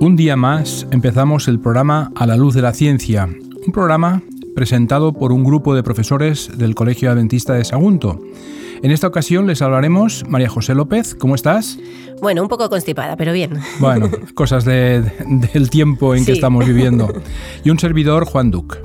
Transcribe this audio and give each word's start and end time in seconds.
Un 0.00 0.16
día 0.16 0.34
más 0.34 0.86
empezamos 0.92 1.46
el 1.46 1.60
programa 1.60 2.10
A 2.14 2.26
la 2.26 2.34
luz 2.34 2.54
de 2.54 2.62
la 2.62 2.72
ciencia, 2.72 3.28
un 3.66 3.70
programa 3.70 4.22
presentado 4.54 5.12
por 5.12 5.30
un 5.30 5.44
grupo 5.44 5.74
de 5.74 5.82
profesores 5.82 6.56
del 6.56 6.74
Colegio 6.74 7.10
Adventista 7.10 7.52
de 7.52 7.66
Sagunto. 7.66 8.18
En 8.82 8.92
esta 8.92 9.06
ocasión 9.06 9.46
les 9.46 9.60
hablaremos 9.60 10.24
María 10.26 10.48
José 10.48 10.74
López, 10.74 11.14
¿cómo 11.14 11.34
estás? 11.34 11.78
Bueno, 12.22 12.40
un 12.40 12.48
poco 12.48 12.70
constipada, 12.70 13.14
pero 13.18 13.34
bien. 13.34 13.58
Bueno, 13.78 14.08
cosas 14.34 14.64
del 14.64 15.68
tiempo 15.68 16.14
en 16.14 16.24
que 16.24 16.32
estamos 16.32 16.66
viviendo. 16.66 17.12
Y 17.62 17.68
un 17.68 17.78
servidor, 17.78 18.24
Juan 18.24 18.50
Duc. 18.50 18.78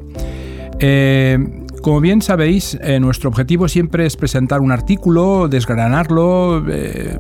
Eh, 0.80 1.65
como 1.86 2.02
bien 2.02 2.24
sabéis, 2.24 2.80
eh, 2.82 3.00
nuestro 3.00 3.30
objetivo 3.30 3.68
siempre 3.68 4.08
es 4.08 4.18
presentar 4.18 4.62
un 4.62 4.72
artículo, 4.72 5.48
desgranarlo, 5.48 6.66
eh, 6.68 7.20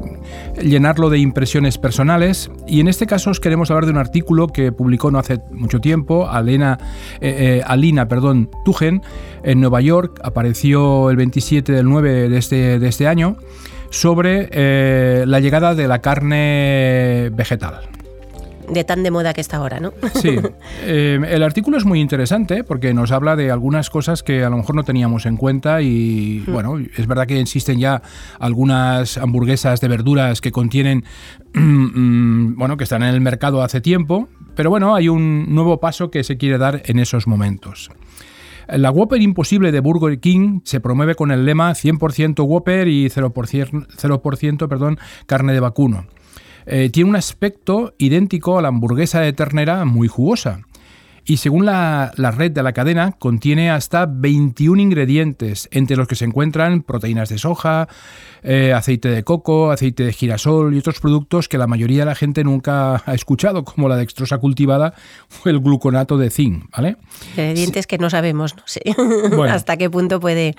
llenarlo 0.59 1.11
de 1.11 1.19
impresiones 1.19 1.77
personales. 1.77 2.49
Y 2.65 2.79
en 2.79 2.87
este 2.87 3.05
caso 3.05 3.29
os 3.29 3.39
queremos 3.39 3.69
hablar 3.69 3.85
de 3.85 3.91
un 3.91 3.99
artículo 3.99 4.47
que 4.47 4.71
publicó 4.71 5.11
no 5.11 5.19
hace 5.19 5.39
mucho 5.51 5.81
tiempo 5.81 6.27
Alena, 6.27 6.79
eh, 7.21 7.61
Alina 7.63 8.07
perdón, 8.07 8.49
Tugen 8.65 9.03
en 9.43 9.61
Nueva 9.61 9.81
York, 9.81 10.19
apareció 10.23 11.11
el 11.11 11.17
27 11.17 11.71
del 11.71 11.85
9 11.87 12.27
de 12.29 12.37
este, 12.39 12.79
de 12.79 12.87
este 12.87 13.07
año, 13.07 13.37
sobre 13.91 15.27
la 15.27 15.39
llegada 15.41 15.75
de 15.75 15.87
la 15.87 16.01
carne 16.01 17.29
vegetal 17.35 17.81
de 18.69 18.83
tan 18.83 19.03
de 19.03 19.11
moda 19.11 19.33
que 19.33 19.41
está 19.41 19.57
ahora, 19.57 19.79
¿no? 19.79 19.93
Sí. 20.15 20.37
Eh, 20.83 21.19
el 21.29 21.43
artículo 21.43 21.77
es 21.77 21.85
muy 21.85 21.99
interesante 21.99 22.63
porque 22.63 22.93
nos 22.93 23.11
habla 23.11 23.35
de 23.35 23.51
algunas 23.51 23.89
cosas 23.89 24.23
que 24.23 24.43
a 24.43 24.49
lo 24.49 24.57
mejor 24.57 24.75
no 24.75 24.83
teníamos 24.83 25.25
en 25.25 25.37
cuenta 25.37 25.81
y, 25.81 26.43
mm. 26.45 26.51
bueno, 26.51 26.77
es 26.77 27.07
verdad 27.07 27.27
que 27.27 27.39
existen 27.39 27.79
ya 27.79 28.01
algunas 28.39 29.17
hamburguesas 29.17 29.81
de 29.81 29.87
verduras 29.87 30.41
que 30.41 30.51
contienen, 30.51 31.03
mm, 31.53 32.55
bueno, 32.57 32.77
que 32.77 32.83
están 32.83 33.03
en 33.03 33.13
el 33.13 33.21
mercado 33.21 33.61
hace 33.61 33.81
tiempo, 33.81 34.29
pero 34.55 34.69
bueno, 34.69 34.95
hay 34.95 35.09
un 35.09 35.53
nuevo 35.53 35.79
paso 35.79 36.09
que 36.09 36.23
se 36.23 36.37
quiere 36.37 36.57
dar 36.57 36.81
en 36.85 36.99
esos 36.99 37.27
momentos. 37.27 37.91
La 38.67 38.89
Whopper 38.89 39.21
Imposible 39.21 39.71
de 39.71 39.79
Burger 39.79 40.19
King 40.19 40.61
se 40.63 40.79
promueve 40.79 41.15
con 41.15 41.31
el 41.31 41.45
lema 41.45 41.71
100% 41.71 42.47
Whopper 42.47 42.87
y 42.87 43.07
0%, 43.09 43.87
0% 43.87 44.67
perdón, 44.67 44.97
carne 45.27 45.53
de 45.53 45.59
vacuno. 45.59 46.07
Eh, 46.65 46.89
tiene 46.89 47.09
un 47.09 47.15
aspecto 47.15 47.93
idéntico 47.97 48.57
a 48.57 48.61
la 48.61 48.69
hamburguesa 48.69 49.21
de 49.21 49.33
ternera 49.33 49.85
muy 49.85 50.07
jugosa. 50.07 50.61
Y 51.25 51.37
según 51.37 51.65
la, 51.65 52.11
la, 52.17 52.29
red 52.29 52.51
de 52.51 52.61
la 52.61 52.71
cadena, 52.71 53.13
contiene 53.13 53.71
hasta 53.71 54.05
21 54.05 54.79
ingredientes, 54.79 55.67
entre 55.71 55.97
los 55.97 56.07
que 56.07 56.15
se 56.15 56.25
encuentran 56.25 56.83
proteínas 56.83 57.29
de 57.29 57.39
soja, 57.39 57.87
eh, 58.43 58.73
aceite 58.73 59.09
de 59.09 59.23
coco, 59.23 59.71
aceite 59.71 60.03
de 60.03 60.13
girasol 60.13 60.75
y 60.75 60.77
otros 60.77 60.99
productos 60.99 61.49
que 61.49 61.57
la 61.57 61.65
mayoría 61.65 62.01
de 62.01 62.05
la 62.05 62.13
gente 62.13 62.43
nunca 62.43 63.01
ha 63.03 63.15
escuchado, 63.15 63.63
como 63.63 63.89
la 63.89 63.97
dextrosa 63.97 64.37
cultivada 64.37 64.93
o 65.43 65.49
el 65.49 65.59
gluconato 65.59 66.19
de 66.19 66.29
zinc, 66.29 66.69
¿vale? 66.75 66.97
Ingredientes 67.31 67.87
que 67.87 67.97
no 67.97 68.11
sabemos, 68.11 68.55
no 68.55 68.61
sé, 68.67 68.81
hasta 69.49 69.77
qué 69.77 69.89
punto 69.89 70.19
puede, 70.19 70.55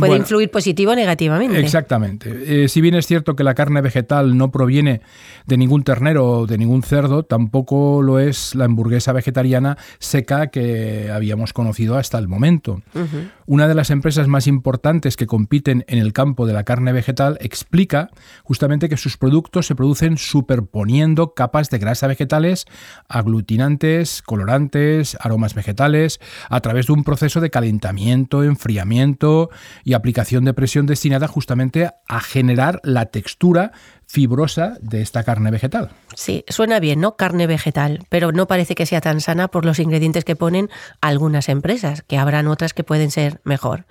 puede 0.00 0.16
influir 0.16 0.50
positivo 0.50 0.90
o 0.90 0.94
negativamente. 0.96 1.60
Exactamente. 1.60 2.64
Eh, 2.64 2.68
si 2.68 2.80
bien 2.80 2.96
es 2.96 3.06
cierto 3.06 3.36
que 3.36 3.44
la 3.44 3.54
carne 3.54 3.82
vegetal 3.82 4.36
no 4.36 4.50
proviene 4.50 5.00
de 5.46 5.56
ningún 5.56 5.84
ternero 5.84 6.26
o 6.26 6.46
de 6.48 6.58
ningún 6.58 6.82
cerdo, 6.82 7.22
tampoco 7.22 8.02
lo 8.02 8.18
es 8.18 8.56
la 8.56 8.64
hamburguesa 8.64 9.12
vegetariana 9.12 9.59
seca 9.98 10.48
que 10.48 11.10
habíamos 11.12 11.52
conocido 11.52 11.96
hasta 11.96 12.18
el 12.18 12.28
momento. 12.28 12.82
Una 13.46 13.68
de 13.68 13.74
las 13.74 13.90
empresas 13.90 14.28
más 14.28 14.46
importantes 14.46 15.16
que 15.16 15.26
compiten 15.26 15.84
en 15.88 15.98
el 15.98 16.12
campo 16.12 16.46
de 16.46 16.52
la 16.52 16.64
carne 16.64 16.92
vegetal 16.92 17.38
explica 17.40 18.10
justamente 18.44 18.88
que 18.88 18.96
sus 18.96 19.16
productos 19.16 19.66
se 19.66 19.74
producen 19.74 20.18
superponiendo 20.18 21.34
capas 21.34 21.70
de 21.70 21.78
grasa 21.78 22.06
vegetales, 22.06 22.66
aglutinantes, 23.08 24.22
colorantes, 24.22 25.16
aromas 25.20 25.54
vegetales, 25.54 26.20
a 26.48 26.60
través 26.60 26.86
de 26.86 26.92
un 26.92 27.04
proceso 27.04 27.40
de 27.40 27.50
calentamiento, 27.50 28.44
enfriamiento 28.44 29.50
y 29.84 29.94
aplicación 29.94 30.44
de 30.44 30.54
presión 30.54 30.86
destinada 30.86 31.26
justamente 31.26 31.90
a 32.08 32.20
generar 32.20 32.80
la 32.84 33.06
textura 33.06 33.72
fibrosa 34.10 34.76
de 34.80 35.02
esta 35.02 35.22
carne 35.22 35.52
vegetal. 35.52 35.90
Sí, 36.16 36.44
suena 36.48 36.80
bien, 36.80 36.98
¿no? 36.98 37.14
Carne 37.14 37.46
vegetal, 37.46 38.00
pero 38.08 38.32
no 38.32 38.48
parece 38.48 38.74
que 38.74 38.84
sea 38.84 39.00
tan 39.00 39.20
sana 39.20 39.46
por 39.46 39.64
los 39.64 39.78
ingredientes 39.78 40.24
que 40.24 40.34
ponen 40.34 40.68
algunas 41.00 41.48
empresas, 41.48 42.02
que 42.02 42.18
habrán 42.18 42.48
otras 42.48 42.74
que 42.74 42.82
pueden 42.82 43.12
ser 43.12 43.40
mejor. 43.44 43.84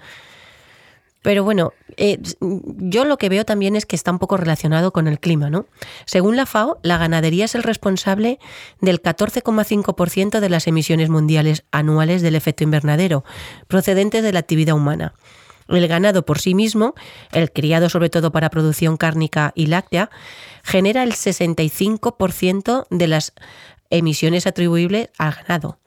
Pero 1.22 1.46
bueno, 1.46 1.72
eh, 1.96 2.20
yo 2.42 3.06
lo 3.06 3.18
que 3.18 3.30
veo 3.30 3.46
también 3.46 3.78
es 3.78 3.86
que 3.86 3.96
está 3.96 4.12
un 4.12 4.20
poco 4.20 4.36
relacionado 4.36 4.92
con 4.92 5.08
el 5.08 5.22
clima, 5.22 5.50
¿no? 5.50 5.68
Según 6.06 6.36
la 6.36 6.46
FAO, 6.46 6.80
la 6.84 6.98
ganadería 6.98 7.46
es 7.46 7.56
el 7.56 7.64
responsable 7.64 8.40
del 8.82 9.02
14,5% 9.02 10.42
de 10.42 10.50
las 10.50 10.68
emisiones 10.68 11.10
mundiales 11.10 11.64
anuales 11.72 12.22
del 12.22 12.36
efecto 12.36 12.66
invernadero, 12.66 13.24
procedentes 13.70 14.22
de 14.22 14.34
la 14.34 14.40
actividad 14.40 14.76
humana. 14.76 15.14
El 15.70 15.88
ganado 15.88 16.26
por 16.26 16.40
sí 16.40 16.56
mismo, 16.56 16.96
el 17.32 17.52
criado 17.52 17.90
sobre 17.90 18.10
todo 18.10 18.32
para 18.32 18.50
producción 18.50 18.98
cárnica 18.98 19.52
y 19.56 19.68
láctea, 19.68 20.10
genera 20.64 21.04
el 21.04 21.14
65% 21.14 22.88
de 22.90 23.08
las 23.08 23.34
emisiones 23.90 24.48
atribuibles 24.48 25.10
al 25.18 25.34
ganado. 25.34 25.78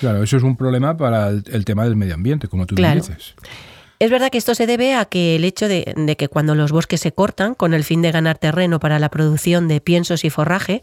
Claro, 0.00 0.22
eso 0.22 0.36
es 0.36 0.42
un 0.42 0.56
problema 0.56 0.96
para 0.96 1.28
el, 1.28 1.64
tema 1.64 1.84
del 1.84 1.96
medio 1.96 2.14
ambiente, 2.14 2.48
como 2.48 2.66
tú 2.66 2.74
dices. 2.74 3.34
Es 4.00 4.10
verdad 4.10 4.30
que 4.30 4.38
esto 4.38 4.54
se 4.54 4.66
debe 4.66 4.94
a 4.94 5.06
que 5.06 5.34
el 5.34 5.44
hecho 5.44 5.66
de, 5.66 6.14
que 6.16 6.28
cuando 6.28 6.54
los 6.54 6.70
bosques 6.70 7.00
se 7.00 7.12
cortan 7.12 7.54
con 7.54 7.74
el 7.74 7.82
fin 7.82 8.00
de 8.00 8.12
ganar 8.12 8.38
terreno 8.38 8.78
para 8.78 9.00
la 9.00 9.08
producción 9.08 9.66
de 9.66 9.80
piensos 9.80 10.24
y 10.24 10.30
forraje 10.30 10.82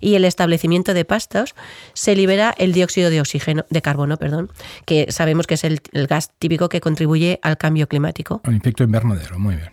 y 0.00 0.16
el 0.16 0.24
establecimiento 0.24 0.92
de 0.92 1.04
pastos, 1.04 1.54
se 1.92 2.16
libera 2.16 2.52
el 2.58 2.72
dióxido 2.72 3.08
de 3.08 3.20
oxígeno, 3.20 3.64
de 3.70 3.82
carbono, 3.82 4.16
perdón, 4.16 4.50
que 4.84 5.06
sabemos 5.10 5.46
que 5.46 5.54
es 5.54 5.62
el, 5.62 5.80
gas 6.08 6.32
típico 6.38 6.68
que 6.68 6.80
contribuye 6.80 7.38
al 7.42 7.56
cambio 7.56 7.86
climático. 7.86 8.40
El 8.44 8.56
efecto 8.56 8.82
invernadero, 8.82 9.38
muy 9.38 9.54
bien. 9.54 9.70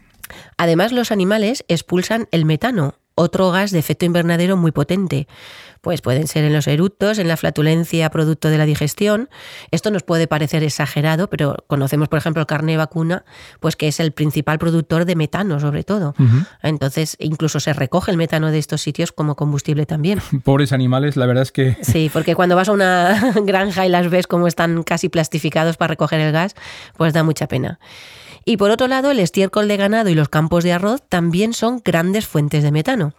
Además, 0.58 0.92
los 0.92 1.12
animales 1.12 1.66
expulsan 1.68 2.28
el 2.32 2.46
metano, 2.46 2.96
otro 3.16 3.52
gas 3.52 3.72
de 3.72 3.80
efecto 3.80 4.06
invernadero 4.06 4.58
muy 4.58 4.72
potente. 4.72 5.28
Pues 5.82 6.00
pueden 6.00 6.28
ser 6.28 6.46
en 6.46 6.54
los 6.54 6.68
eructos, 6.68 7.20
en 7.20 7.28
la 7.28 7.36
flatulencia 7.36 8.10
producto 8.10 8.50
de 8.50 8.58
la 8.58 8.66
digestión. 8.66 9.30
Esto 9.72 9.92
nos 9.92 10.04
puede 10.04 10.28
parecer 10.28 10.64
exagerado, 10.64 11.30
pero 11.30 11.58
conocemos, 11.68 12.08
por 12.08 12.20
ejemplo, 12.20 12.40
el 12.40 12.48
carne 12.48 12.78
vacuna, 12.78 13.26
pues 13.60 13.76
que 13.76 13.90
es 13.90 14.00
el 14.00 14.14
principal 14.14 14.60
productor 14.60 15.04
de 15.04 15.18
metano, 15.18 15.60
sobre 15.60 15.84
todo. 15.84 16.16
Entonces, 16.62 17.18
incluso 17.20 17.60
se 17.60 17.74
recoge 17.74 18.12
el 18.12 18.18
metano 18.18 18.50
de 18.50 18.60
estos 18.60 18.82
sitios 18.82 19.12
como 19.12 19.36
combustible 19.36 19.86
también. 19.86 20.22
Pobres 20.46 20.72
animales, 20.72 21.18
la 21.18 21.26
verdad 21.26 21.44
es 21.44 21.52
que. 21.52 21.76
Sí, 21.82 22.10
porque 22.14 22.34
cuando 22.34 22.56
vas 22.56 22.70
a 22.70 22.72
una 22.72 23.34
granja 23.44 23.86
y 23.86 23.90
las 23.90 24.10
ves 24.10 24.26
como 24.26 24.48
están 24.48 24.84
casi 24.84 25.10
plastificados 25.10 25.76
para 25.76 25.90
recoger 25.90 26.22
el 26.22 26.32
gas, 26.32 26.56
pues 26.96 27.12
da 27.12 27.24
mucha 27.24 27.50
pena. 27.50 27.80
Y 28.46 28.58
por 28.58 28.72
otro 28.72 28.88
lado, 28.88 29.12
el 29.12 29.20
estiércol 29.20 29.68
de 29.68 29.78
ganado 29.78 30.10
y 30.10 30.16
los 30.16 30.30
campos 30.30 30.64
de 30.64 30.74
arroz 30.74 31.02
también 31.08 31.54
son 31.54 31.82
grandes 31.84 32.28
fuentes 32.28 32.64
de 32.64 32.72
metano. 32.72 33.14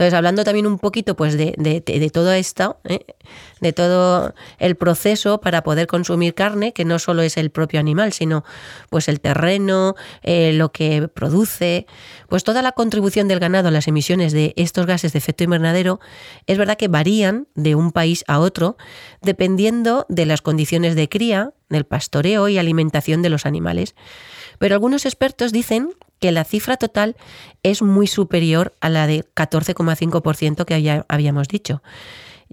Entonces, 0.00 0.16
hablando 0.16 0.44
también 0.44 0.66
un 0.66 0.78
poquito 0.78 1.14
pues, 1.14 1.36
de, 1.36 2.10
todo 2.10 2.32
esto, 2.32 2.78
¿eh? 2.84 3.04
de 3.60 3.74
todo 3.74 4.34
el 4.58 4.74
proceso 4.74 5.42
para 5.42 5.62
poder 5.62 5.88
consumir 5.88 6.32
carne, 6.32 6.72
que 6.72 6.86
no 6.86 6.98
solo 6.98 7.20
es 7.20 7.36
el 7.36 7.50
propio 7.50 7.80
animal, 7.80 8.14
sino 8.14 8.42
pues 8.88 9.08
el 9.08 9.20
terreno, 9.20 9.96
eh, 10.22 10.54
lo 10.54 10.72
que 10.72 11.06
produce, 11.08 11.86
pues 12.30 12.44
toda 12.44 12.62
la 12.62 12.72
contribución 12.72 13.28
del 13.28 13.40
ganado 13.40 13.68
a 13.68 13.70
las 13.70 13.88
emisiones 13.88 14.32
de 14.32 14.54
estos 14.56 14.86
gases 14.86 15.12
de 15.12 15.18
efecto 15.18 15.44
invernadero, 15.44 16.00
es 16.46 16.56
verdad 16.56 16.78
que 16.78 16.88
varían 16.88 17.46
de 17.54 17.74
un 17.74 17.92
país 17.92 18.24
a 18.26 18.38
otro, 18.38 18.78
dependiendo 19.20 20.06
de 20.08 20.24
las 20.24 20.40
condiciones 20.40 20.94
de 20.94 21.10
cría, 21.10 21.52
del 21.68 21.84
pastoreo 21.84 22.48
y 22.48 22.56
alimentación 22.56 23.20
de 23.20 23.28
los 23.28 23.44
animales. 23.44 23.94
Pero 24.58 24.74
algunos 24.74 25.04
expertos 25.04 25.52
dicen 25.52 25.90
que 26.20 26.32
la 26.32 26.44
cifra 26.44 26.76
total 26.76 27.16
es 27.62 27.82
muy 27.82 28.06
superior 28.06 28.74
a 28.80 28.88
la 28.88 29.06
de 29.06 29.24
14,5% 29.34 30.64
que 30.64 31.02
habíamos 31.08 31.48
dicho. 31.48 31.82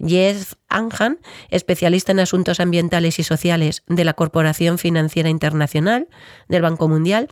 Jeff 0.04 0.52
Anjan, 0.68 1.18
especialista 1.50 2.12
en 2.12 2.20
asuntos 2.20 2.60
ambientales 2.60 3.18
y 3.18 3.24
sociales 3.24 3.82
de 3.88 4.04
la 4.04 4.14
Corporación 4.14 4.78
Financiera 4.78 5.28
Internacional 5.28 6.08
del 6.48 6.62
Banco 6.62 6.88
Mundial, 6.88 7.28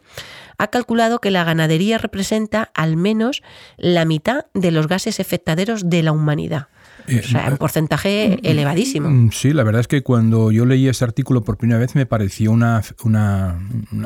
ha 0.58 0.68
calculado 0.68 1.20
que 1.20 1.30
la 1.30 1.44
ganadería 1.44 1.98
representa 1.98 2.70
al 2.74 2.96
menos 2.96 3.42
la 3.76 4.04
mitad 4.04 4.46
de 4.54 4.70
los 4.72 4.88
gases 4.88 5.20
efectaderos 5.20 5.88
de 5.88 6.02
la 6.02 6.12
humanidad. 6.12 6.68
Eh, 7.06 7.20
o 7.24 7.28
sea, 7.28 7.48
un 7.50 7.58
porcentaje 7.58 8.40
mm, 8.42 8.46
elevadísimo. 8.46 9.08
Mm, 9.08 9.30
sí, 9.30 9.52
la 9.52 9.62
verdad 9.62 9.80
es 9.80 9.86
que 9.86 10.02
cuando 10.02 10.50
yo 10.50 10.66
leí 10.66 10.88
ese 10.88 11.04
artículo 11.04 11.44
por 11.44 11.56
primera 11.56 11.78
vez 11.78 11.94
me 11.94 12.06
pareció 12.06 12.50
una, 12.50 12.82
una, 13.04 13.60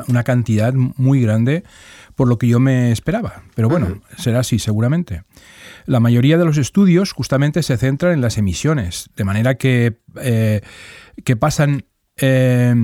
una 0.07 0.23
cantidad 0.23 0.73
muy 0.73 1.21
grande 1.21 1.63
por 2.21 2.27
lo 2.27 2.37
que 2.37 2.47
yo 2.47 2.59
me 2.59 2.91
esperaba. 2.91 3.41
Pero 3.55 3.67
bueno, 3.67 3.99
será 4.15 4.41
así 4.41 4.59
seguramente. 4.59 5.23
La 5.87 5.99
mayoría 5.99 6.37
de 6.37 6.45
los 6.45 6.59
estudios 6.59 7.13
justamente 7.13 7.63
se 7.63 7.77
centran 7.77 8.13
en 8.13 8.21
las 8.21 8.37
emisiones, 8.37 9.09
de 9.15 9.23
manera 9.23 9.55
que, 9.55 9.97
eh, 10.21 10.61
que 11.25 11.35
pasan 11.35 11.85
eh, 12.17 12.75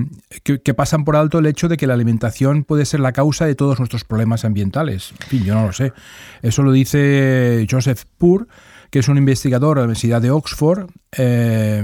que, 0.43 0.73
pasan 0.73 1.05
por 1.05 1.15
alto 1.15 1.37
el 1.37 1.45
hecho 1.45 1.67
de 1.67 1.77
que 1.77 1.85
la 1.85 1.93
alimentación 1.93 2.63
puede 2.63 2.85
ser 2.85 2.99
la 2.99 3.11
causa 3.11 3.45
de 3.45 3.53
todos 3.53 3.77
nuestros 3.77 4.03
problemas 4.05 4.43
ambientales. 4.43 5.13
En 5.21 5.27
fin, 5.27 5.43
yo 5.43 5.53
no 5.53 5.67
lo 5.67 5.71
sé. 5.71 5.93
Eso 6.41 6.63
lo 6.63 6.71
dice 6.71 7.67
Joseph 7.69 8.05
Poor, 8.17 8.47
que 8.89 8.97
es 8.97 9.07
un 9.07 9.19
investigador 9.19 9.77
de 9.77 9.81
la 9.81 9.85
Universidad 9.85 10.19
de 10.19 10.31
Oxford, 10.31 10.89
eh, 11.15 11.83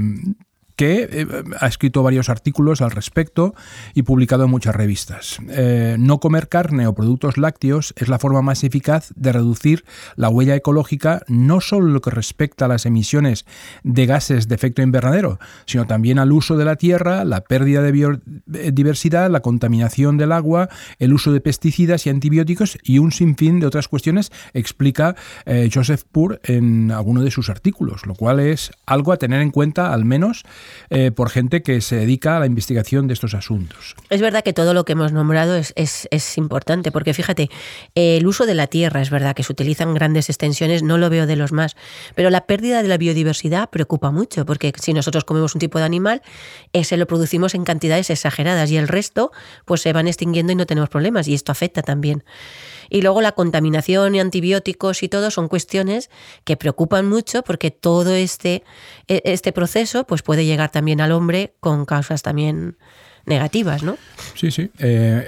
que 0.75 1.07
eh, 1.11 1.27
ha 1.59 1.67
escrito 1.67 2.03
varios 2.03 2.29
artículos 2.29 2.81
al 2.81 2.91
respecto 2.91 3.53
y 3.93 4.03
publicado 4.03 4.45
en 4.45 4.51
muchas 4.51 4.75
revistas. 4.75 5.39
Eh, 5.49 5.97
no 5.99 6.19
comer 6.19 6.49
carne 6.49 6.87
o 6.87 6.93
productos 6.93 7.37
lácteos 7.37 7.93
es 7.97 8.07
la 8.07 8.19
forma 8.19 8.41
más 8.41 8.63
eficaz 8.63 9.11
de 9.15 9.33
reducir 9.33 9.85
la 10.15 10.29
huella 10.29 10.55
ecológica, 10.55 11.23
no 11.27 11.61
solo 11.61 11.87
lo 11.87 12.01
que 12.01 12.11
respecta 12.11 12.65
a 12.65 12.67
las 12.67 12.85
emisiones 12.85 13.45
de 13.83 14.05
gases 14.05 14.47
de 14.47 14.55
efecto 14.55 14.81
invernadero, 14.81 15.39
sino 15.65 15.85
también 15.85 16.19
al 16.19 16.31
uso 16.31 16.57
de 16.57 16.65
la 16.65 16.75
tierra, 16.75 17.23
la 17.25 17.41
pérdida 17.41 17.81
de 17.81 17.91
biodiversidad, 17.91 19.29
la 19.29 19.41
contaminación 19.41 20.17
del 20.17 20.31
agua, 20.31 20.69
el 20.99 21.13
uso 21.13 21.31
de 21.31 21.41
pesticidas 21.41 22.05
y 22.05 22.09
antibióticos 22.09 22.77
y 22.83 22.99
un 22.99 23.11
sinfín 23.11 23.59
de 23.59 23.67
otras 23.67 23.87
cuestiones, 23.87 24.31
explica 24.53 25.15
eh, 25.45 25.69
Joseph 25.73 26.03
Pur 26.11 26.39
en 26.43 26.91
alguno 26.91 27.21
de 27.21 27.31
sus 27.31 27.49
artículos, 27.49 28.05
lo 28.05 28.15
cual 28.15 28.39
es 28.39 28.71
algo 28.85 29.11
a 29.11 29.17
tener 29.17 29.41
en 29.41 29.51
cuenta 29.51 29.93
al 29.93 30.05
menos 30.05 30.43
eh, 30.89 31.11
por 31.11 31.29
gente 31.29 31.63
que 31.63 31.81
se 31.81 31.95
dedica 31.95 32.37
a 32.37 32.39
la 32.39 32.45
investigación 32.45 33.07
de 33.07 33.13
estos 33.13 33.33
asuntos. 33.33 33.95
Es 34.09 34.21
verdad 34.21 34.43
que 34.43 34.53
todo 34.53 34.73
lo 34.73 34.85
que 34.85 34.93
hemos 34.93 35.11
nombrado 35.11 35.55
es, 35.55 35.73
es, 35.75 36.37
importante, 36.37 36.91
porque 36.91 37.13
fíjate, 37.13 37.49
el 37.95 38.25
uso 38.25 38.45
de 38.45 38.55
la 38.55 38.67
tierra 38.67 39.01
es 39.01 39.09
verdad 39.09 39.35
que 39.35 39.43
se 39.43 39.51
utilizan 39.51 39.93
grandes 39.93 40.29
extensiones, 40.29 40.83
no 40.83 40.97
lo 40.97 41.09
veo 41.09 41.27
de 41.27 41.35
los 41.35 41.51
más, 41.51 41.75
pero 42.15 42.29
la 42.29 42.45
pérdida 42.45 42.81
de 42.81 42.87
la 42.87 42.97
biodiversidad 42.97 43.69
preocupa 43.69 44.11
mucho, 44.11 44.45
porque 44.45 44.73
si 44.79 44.93
nosotros 44.93 45.23
comemos 45.23 45.55
un 45.55 45.59
tipo 45.59 45.79
de 45.79 45.85
animal, 45.85 46.21
ese 46.73 46.97
lo 46.97 47.07
producimos 47.07 47.55
en 47.55 47.63
cantidades 47.63 48.09
exageradas 48.09 48.71
y 48.71 48.77
el 48.77 48.87
resto 48.87 49.31
pues 49.65 49.81
se 49.81 49.93
van 49.93 50.07
extinguiendo 50.07 50.53
y 50.53 50.55
no 50.55 50.65
tenemos 50.65 50.89
problemas, 50.89 51.27
y 51.27 51.33
esto 51.33 51.51
afecta 51.51 51.81
también. 51.81 52.23
Y 52.89 53.01
luego 53.01 53.21
la 53.21 53.31
contaminación 53.31 54.13
y 54.13 54.19
antibióticos 54.19 55.01
y 55.01 55.09
todo 55.09 55.31
son 55.31 55.47
cuestiones 55.47 56.09
que 56.43 56.57
preocupan 56.57 57.07
mucho 57.07 57.43
porque 57.43 57.71
todo 57.71 58.13
este, 58.13 58.63
e, 59.07 59.21
este 59.25 59.51
proceso 59.51 60.05
pues 60.05 60.21
puede 60.21 60.45
llegar 60.45 60.52
también 60.71 61.01
al 61.01 61.11
hombre 61.11 61.55
con 61.59 61.85
causas 61.85 62.21
también 62.21 62.77
negativas, 63.25 63.83
¿no? 63.83 63.97
Sí, 64.35 64.51
sí. 64.51 64.69
Eh, 64.79 65.27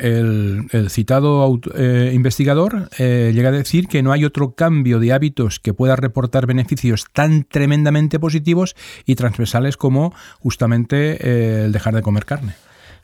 el, 0.71 0.89
citado 0.89 1.59
eh, 1.75 2.11
investigador 2.13 2.89
eh, 2.97 3.31
llega 3.33 3.49
a 3.49 3.51
decir 3.53 3.87
que 3.87 4.03
no 4.03 4.11
hay 4.11 4.25
otro 4.25 4.53
cambio 4.53 4.99
de 4.99 5.13
hábitos 5.13 5.59
que 5.59 5.73
pueda 5.73 5.95
reportar 5.95 6.45
beneficios 6.45 7.05
tan 7.13 7.45
tremendamente 7.45 8.19
positivos 8.19 8.75
y 9.05 9.15
transversales 9.15 9.77
como 9.77 10.13
justamente 10.39 11.63
el 11.65 11.71
dejar 11.71 11.95
de 11.95 12.01
comer 12.01 12.25
carne. 12.25 12.55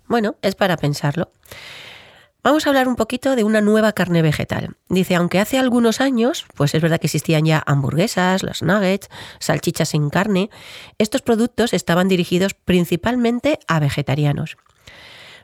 Bueno, 0.07 0.35
es 0.41 0.56
para 0.56 0.75
pensarlo. 0.75 1.31
Vamos 2.44 2.66
a 2.66 2.70
hablar 2.70 2.88
un 2.88 2.96
poquito 2.96 3.36
de 3.36 3.44
una 3.44 3.62
nueva 3.62 3.94
carne 3.94 4.24
vegetal. 4.24 4.76
Dice, 4.90 5.14
aunque 5.14 5.40
hace 5.40 5.60
algunos 5.60 6.02
años, 6.02 6.46
pues 6.56 6.74
es 6.74 6.82
verdad 6.82 7.00
que 7.00 7.06
existían 7.06 7.46
ya 7.46 7.62
hamburguesas, 7.68 8.42
los 8.42 8.64
nuggets, 8.64 9.10
salchichas 9.40 9.90
sin 9.90 10.10
carne, 10.10 10.50
estos 10.98 11.22
productos 11.22 11.72
estaban 11.74 12.08
dirigidos 12.08 12.56
principalmente 12.56 13.60
a 13.68 13.80
vegetarianos. 13.80 14.58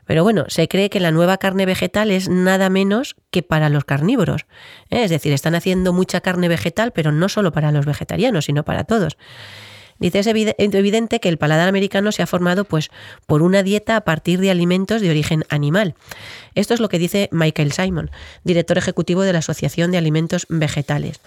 Pero 0.06 0.24
bueno, 0.24 0.46
se 0.48 0.66
cree 0.66 0.90
que 0.90 0.98
la 0.98 1.12
nueva 1.12 1.36
carne 1.38 1.66
vegetal 1.66 2.10
es 2.10 2.28
nada 2.28 2.68
menos 2.68 3.14
que 3.30 3.44
para 3.44 3.68
los 3.68 3.84
carnívoros. 3.84 4.46
¿eh? 4.90 5.04
Es 5.04 5.10
decir, 5.10 5.32
están 5.32 5.54
haciendo 5.54 5.92
mucha 5.92 6.20
carne 6.20 6.48
vegetal, 6.48 6.92
pero 6.92 7.12
no 7.12 7.28
solo 7.28 7.52
para 7.52 7.70
los 7.70 7.86
vegetarianos, 7.86 8.46
sino 8.46 8.64
para 8.64 8.84
todos. 8.84 9.18
Dice, 9.98 10.20
es 10.20 10.26
evidente 10.26 11.20
que 11.20 11.28
el 11.28 11.38
paladar 11.38 11.68
americano 11.68 12.12
se 12.12 12.22
ha 12.22 12.26
formado 12.26 12.64
pues, 12.64 12.90
por 13.26 13.42
una 13.42 13.62
dieta 13.62 13.96
a 13.96 14.02
partir 14.02 14.40
de 14.40 14.50
alimentos 14.50 15.00
de 15.00 15.10
origen 15.10 15.44
animal. 15.48 15.94
Esto 16.54 16.74
es 16.74 16.80
lo 16.80 16.88
que 16.88 16.98
dice 16.98 17.28
Michael 17.32 17.72
Simon, 17.72 18.10
director 18.44 18.78
ejecutivo 18.78 19.22
de 19.22 19.32
la 19.32 19.40
Asociación 19.40 19.90
de 19.90 19.98
Alimentos 19.98 20.46
Vegetales, 20.48 21.20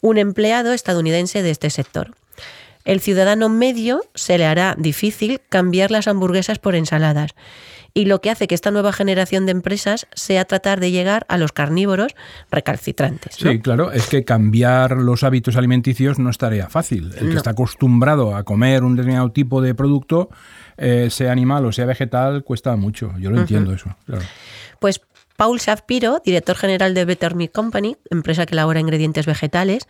un 0.00 0.18
empleado 0.18 0.72
estadounidense 0.72 1.42
de 1.42 1.50
este 1.50 1.70
sector. 1.70 2.14
El 2.84 3.00
ciudadano 3.00 3.48
medio 3.48 4.04
se 4.14 4.36
le 4.36 4.44
hará 4.44 4.74
difícil 4.78 5.40
cambiar 5.48 5.90
las 5.90 6.06
hamburguesas 6.06 6.58
por 6.58 6.74
ensaladas 6.74 7.34
y 7.94 8.06
lo 8.06 8.20
que 8.20 8.30
hace 8.30 8.48
que 8.48 8.56
esta 8.56 8.72
nueva 8.72 8.92
generación 8.92 9.46
de 9.46 9.52
empresas 9.52 10.08
sea 10.14 10.44
tratar 10.44 10.80
de 10.80 10.90
llegar 10.90 11.24
a 11.28 11.38
los 11.38 11.52
carnívoros 11.52 12.14
recalcitrantes. 12.50 13.36
Sí, 13.36 13.60
claro, 13.60 13.92
es 13.92 14.08
que 14.08 14.24
cambiar 14.24 14.96
los 14.96 15.22
hábitos 15.22 15.56
alimenticios 15.56 16.18
no 16.18 16.28
es 16.28 16.36
tarea 16.36 16.68
fácil. 16.68 17.12
El 17.16 17.30
que 17.30 17.36
está 17.36 17.50
acostumbrado 17.50 18.34
a 18.34 18.42
comer 18.42 18.82
un 18.82 18.96
determinado 18.96 19.30
tipo 19.30 19.62
de 19.62 19.74
producto, 19.74 20.28
eh, 20.76 21.08
sea 21.10 21.30
animal 21.30 21.64
o 21.66 21.72
sea 21.72 21.86
vegetal, 21.86 22.42
cuesta 22.42 22.74
mucho. 22.74 23.14
Yo 23.18 23.30
lo 23.30 23.38
entiendo 23.38 23.72
eso. 23.72 23.96
Pues 24.80 25.00
Paul 25.36 25.58
Shapiro, 25.58 26.20
director 26.24 26.56
general 26.56 26.94
de 26.94 27.04
Better 27.04 27.36
Meat 27.36 27.52
Company, 27.52 27.96
empresa 28.10 28.44
que 28.44 28.54
elabora 28.54 28.80
ingredientes 28.80 29.26
vegetales, 29.26 29.86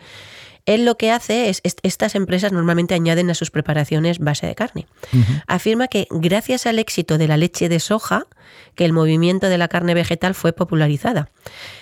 él 0.66 0.84
lo 0.84 0.96
que 0.96 1.10
hace 1.10 1.48
es, 1.48 1.60
estas 1.62 2.14
empresas 2.14 2.52
normalmente 2.52 2.94
añaden 2.94 3.30
a 3.30 3.34
sus 3.34 3.50
preparaciones 3.50 4.18
base 4.18 4.46
de 4.46 4.54
carne. 4.54 4.86
Afirma 5.46 5.88
que 5.88 6.06
gracias 6.10 6.66
al 6.66 6.78
éxito 6.78 7.18
de 7.18 7.28
la 7.28 7.36
leche 7.36 7.68
de 7.68 7.80
soja, 7.80 8.26
que 8.74 8.84
el 8.84 8.92
movimiento 8.92 9.48
de 9.48 9.58
la 9.58 9.68
carne 9.68 9.94
vegetal 9.94 10.34
fue 10.34 10.52
popularizada. 10.52 11.30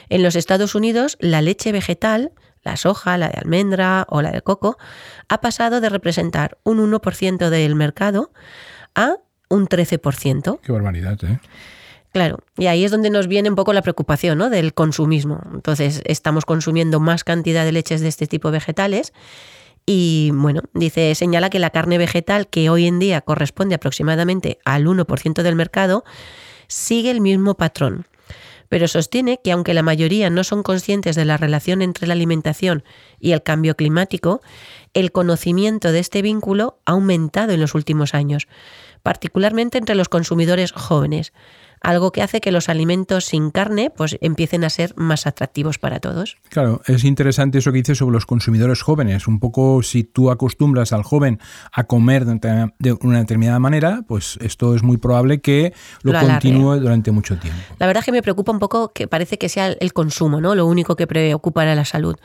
En 0.09 0.23
los 0.23 0.35
Estados 0.35 0.75
Unidos, 0.75 1.17
la 1.21 1.43
leche 1.43 1.71
vegetal, 1.71 2.33
la 2.63 2.77
soja, 2.77 3.19
la 3.19 3.29
de 3.29 3.39
almendra 3.39 4.07
o 4.09 4.21
la 4.21 4.31
de 4.31 4.43
coco, 4.43 4.79
ha 5.29 5.41
pasado 5.41 5.81
de 5.81 5.89
representar 5.89 6.59
un 6.65 6.79
1% 6.79 7.51
del 7.51 7.75
mercado 7.75 8.33
a 8.95 9.17
un 9.49 9.69
13%. 9.69 10.61
Qué 10.61 10.73
barbaridad, 10.73 11.19
¿eh? 11.25 11.39
Claro, 12.13 12.41
y 12.59 12.67
ahí 12.67 12.85
es 12.85 12.91
donde 12.91 13.09
nos 13.09 13.27
viene 13.27 13.49
un 13.49 13.57
poco 13.57 13.73
la 13.73 13.81
preocupación 13.81 14.37
¿no? 14.37 14.51
del 14.51 14.75
consumismo. 14.75 15.41
Entonces, 15.55 16.03
estamos 16.05 16.45
consumiendo 16.45 17.01
más 17.01 17.25
cantidad 17.25 17.65
de 17.65 17.73
leches 17.73 18.03
de 18.03 18.09
este 18.09 18.27
tipo 18.27 18.49
de 18.49 18.59
vegetales 18.59 19.15
y 19.87 20.31
bueno, 20.33 20.61
dice, 20.75 21.15
señala 21.15 21.51
que 21.51 21.59
la 21.59 21.71
carne 21.71 21.99
vegetal, 21.99 22.49
que 22.49 22.71
hoy 22.71 22.87
en 22.87 22.99
día 22.99 23.23
corresponde 23.23 23.75
aproximadamente 23.75 24.59
al 24.65 24.87
1% 24.87 25.43
del 25.43 25.57
mercado, 25.57 26.05
sigue 26.69 27.11
el 27.11 27.21
mismo 27.21 27.55
patrón. 27.55 28.07
Pero 28.69 28.89
sostiene 28.89 29.41
que 29.43 29.53
aunque 29.53 29.75
la 29.75 29.83
mayoría 29.83 30.31
no 30.31 30.45
son 30.45 30.63
conscientes 30.63 31.17
de 31.17 31.25
la 31.25 31.37
relación 31.37 31.83
entre 31.83 32.07
la 32.07 32.15
alimentación 32.15 32.85
y 33.21 33.33
el 33.33 33.43
cambio 33.43 33.75
climático, 33.75 34.41
el 34.95 35.13
conocimiento 35.13 35.93
de 35.93 35.99
este 35.99 36.23
vínculo 36.23 36.79
ha 36.87 36.93
aumentado 36.93 37.53
en 37.53 37.61
los 37.61 37.75
últimos 37.75 38.15
años, 38.15 38.49
particularmente 39.03 39.79
entre 39.79 39.95
los 39.95 40.09
consumidores 40.09 40.73
jóvenes 40.73 41.33
algo 41.83 42.13
que 42.13 42.23
hace 42.23 42.41
que 42.41 42.53
los 42.53 42.69
alimentos 42.69 43.25
sin 43.25 43.51
carne 43.51 43.91
pues 43.95 44.17
empiecen 44.21 44.65
a 44.65 44.71
ser 44.71 44.95
más 44.97 45.27
atractivos 45.27 45.79
para 45.79 46.01
todos. 46.01 46.37
Claro, 46.49 46.81
es 46.87 47.05
interesante 47.05 47.59
eso 47.59 47.73
que 47.73 47.79
dices 47.79 47.99
sobre 47.99 48.15
los 48.15 48.27
consumidores 48.27 48.83
jóvenes. 48.83 49.27
Un 49.27 49.41
poco 49.41 49.83
si 49.83 50.05
tú 50.05 50.31
acostumbras 50.31 50.93
al 50.93 51.03
joven 51.03 51.41
a 51.73 51.85
comer 51.85 52.25
de 52.25 52.93
una 53.01 53.19
determinada 53.19 53.59
manera, 53.59 54.03
pues 54.07 54.39
esto 54.41 54.75
es 54.75 54.83
muy 54.83 54.97
probable 54.97 55.41
que 55.41 55.73
lo, 56.03 56.13
continúe 56.19 56.77
durante 56.77 57.11
mucho 57.11 57.37
tiempo. 57.39 57.61
La 57.79 57.87
verdad 57.87 58.01
es 58.01 58.05
que 58.07 58.13
me 58.13 58.23
preocupa 58.23 58.53
un 58.53 58.59
poco 58.59 58.93
que 58.93 59.09
parece 59.09 59.39
que 59.39 59.49
sea 59.49 59.69
el 59.69 59.93
consumo, 59.93 60.41
¿no? 60.41 60.55
Lo 60.55 60.67
único 60.67 60.97
que 60.97 61.07
preocupa 61.07 61.63
a 61.63 61.75
la 61.75 61.85
salud. 61.85 62.17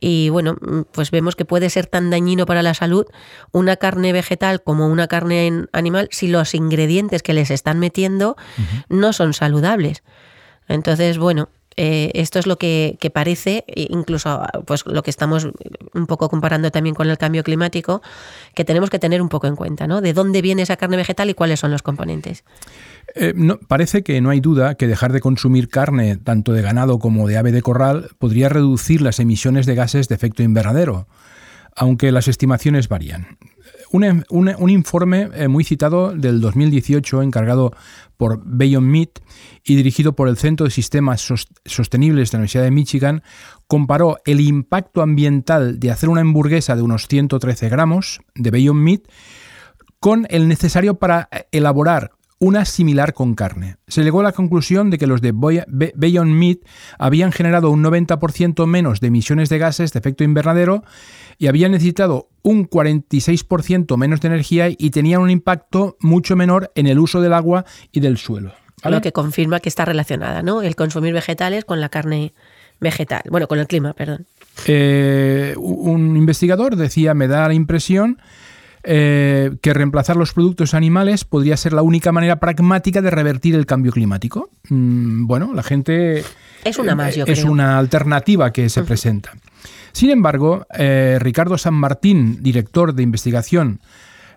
Y 0.00 0.28
bueno, 0.30 0.56
pues 0.92 1.10
vemos 1.10 1.36
que 1.36 1.44
puede 1.44 1.70
ser 1.70 1.86
tan 1.86 2.10
dañino 2.10 2.46
para 2.46 2.62
la 2.62 2.74
salud 2.74 3.06
una 3.52 3.76
carne 3.76 4.12
vegetal 4.12 4.62
como 4.62 4.88
una 4.88 5.06
carne 5.06 5.66
animal 5.72 6.08
si 6.10 6.28
los 6.28 6.54
ingredientes 6.54 7.22
que 7.22 7.32
les 7.32 7.50
están 7.50 7.78
metiendo 7.78 8.36
no 8.88 9.01
son 9.12 9.32
saludables. 9.32 10.02
Entonces, 10.68 11.18
bueno, 11.18 11.48
eh, 11.76 12.10
esto 12.14 12.38
es 12.38 12.46
lo 12.46 12.58
que, 12.58 12.98
parece, 13.12 13.64
e 13.66 13.86
incluso 13.90 14.42
pues 14.66 14.84
lo 14.86 15.02
que 15.02 15.10
estamos 15.10 15.48
un 15.94 16.06
poco 16.06 16.28
comparando 16.28 16.70
también 16.70 16.94
con 16.94 17.08
el 17.08 17.18
cambio 17.18 17.42
climático, 17.42 18.02
que 18.54 18.64
tenemos 18.64 18.90
que 18.90 18.98
tener 18.98 19.22
un 19.22 19.28
poco 19.28 19.46
en 19.46 19.56
cuenta, 19.56 19.86
¿no? 19.86 20.00
De 20.00 20.12
dónde 20.12 20.42
viene 20.42 20.62
esa 20.62 20.76
carne 20.76 20.96
vegetal 20.96 21.30
y 21.30 21.34
cuáles 21.34 21.60
son 21.60 21.70
los 21.70 21.82
componentes. 21.82 22.44
Eh, 23.14 23.32
no, 23.34 23.58
parece 23.58 24.02
que 24.02 24.20
no 24.20 24.30
hay 24.30 24.40
duda 24.40 24.74
que 24.74 24.86
dejar 24.86 25.12
de 25.12 25.20
consumir 25.20 25.68
carne, 25.68 26.16
tanto 26.16 26.52
de 26.52 26.62
ganado 26.62 26.98
como 26.98 27.26
de 27.26 27.38
ave 27.38 27.52
de 27.52 27.62
corral, 27.62 28.10
podría 28.18 28.48
reducir 28.48 29.00
las 29.00 29.18
emisiones 29.18 29.66
de 29.66 29.74
gases 29.74 30.08
de 30.08 30.14
efecto 30.14 30.42
invernadero, 30.42 31.06
aunque 31.74 32.12
las 32.12 32.28
estimaciones 32.28 32.88
varían. 32.88 33.38
Un, 33.92 34.70
informe 34.70 35.28
eh, 35.34 35.48
muy 35.48 35.64
citado 35.64 36.14
del 36.14 36.40
2018, 36.40 37.20
encargado 37.20 37.74
por 38.16 38.40
Beyond 38.42 38.86
Meat 38.86 39.18
y 39.64 39.76
dirigido 39.76 40.14
por 40.14 40.28
el 40.28 40.38
Centro 40.38 40.64
de 40.64 40.70
Sistemas 40.70 41.20
Sostenibles 41.66 42.30
de 42.30 42.36
la 42.36 42.40
Universidad 42.40 42.64
de 42.64 42.70
Michigan, 42.70 43.22
comparó 43.66 44.16
el 44.24 44.40
impacto 44.40 45.02
ambiental 45.02 45.78
de 45.78 45.90
hacer 45.90 46.08
una 46.08 46.22
hamburguesa 46.22 46.74
de 46.74 46.80
unos 46.80 47.06
113 47.06 47.68
gramos 47.68 48.22
de 48.34 48.50
Beyond 48.50 48.80
Meat 48.80 49.02
con 50.00 50.26
el 50.30 50.48
necesario 50.48 50.94
para 50.94 51.28
eh, 51.30 51.44
elaborar 51.52 52.12
una 52.42 52.64
similar 52.64 53.14
con 53.14 53.36
carne. 53.36 53.76
Se 53.86 54.02
llegó 54.02 54.18
a 54.18 54.24
la 54.24 54.32
conclusión 54.32 54.90
de 54.90 54.98
que 54.98 55.06
los 55.06 55.20
de 55.20 55.32
Beyond 55.32 56.34
Meat 56.34 56.58
habían 56.98 57.30
generado 57.30 57.70
un 57.70 57.84
90% 57.84 58.66
menos 58.66 58.98
de 58.98 59.06
emisiones 59.06 59.48
de 59.48 59.58
gases 59.58 59.92
de 59.92 60.00
efecto 60.00 60.24
invernadero 60.24 60.82
y 61.38 61.46
habían 61.46 61.70
necesitado 61.70 62.30
un 62.42 62.68
46% 62.68 63.96
menos 63.96 64.20
de 64.20 64.26
energía 64.26 64.68
y 64.68 64.90
tenían 64.90 65.20
un 65.20 65.30
impacto 65.30 65.96
mucho 66.00 66.34
menor 66.34 66.72
en 66.74 66.88
el 66.88 66.98
uso 66.98 67.20
del 67.20 67.32
agua 67.32 67.64
y 67.92 68.00
del 68.00 68.18
suelo. 68.18 68.52
Lo 68.82 69.00
que 69.00 69.12
confirma 69.12 69.60
que 69.60 69.68
está 69.68 69.84
relacionada, 69.84 70.42
¿no? 70.42 70.62
El 70.62 70.74
consumir 70.74 71.14
vegetales 71.14 71.64
con 71.64 71.80
la 71.80 71.90
carne 71.90 72.34
vegetal, 72.80 73.22
bueno, 73.30 73.46
con 73.46 73.60
el 73.60 73.68
clima, 73.68 73.92
perdón. 73.92 74.26
Eh, 74.66 75.54
un 75.58 76.16
investigador 76.16 76.74
decía, 76.74 77.14
me 77.14 77.28
da 77.28 77.46
la 77.46 77.54
impresión 77.54 78.18
eh, 78.84 79.56
que 79.60 79.74
reemplazar 79.74 80.16
los 80.16 80.32
productos 80.32 80.74
animales 80.74 81.24
podría 81.24 81.56
ser 81.56 81.72
la 81.72 81.82
única 81.82 82.12
manera 82.12 82.40
pragmática 82.40 83.00
de 83.02 83.10
revertir 83.10 83.54
el 83.54 83.66
cambio 83.66 83.92
climático. 83.92 84.50
Mm, 84.68 85.26
bueno, 85.26 85.52
la 85.54 85.62
gente... 85.62 86.24
Es 86.64 86.78
una 86.78 86.94
más, 86.94 87.14
yo 87.16 87.24
Es 87.26 87.44
una 87.44 87.78
alternativa 87.78 88.52
que 88.52 88.68
se 88.68 88.82
presenta. 88.82 89.32
Sin 89.92 90.10
embargo, 90.10 90.66
Ricardo 91.18 91.58
San 91.58 91.74
Martín, 91.74 92.42
director 92.42 92.94
de 92.94 93.02
investigación 93.02 93.80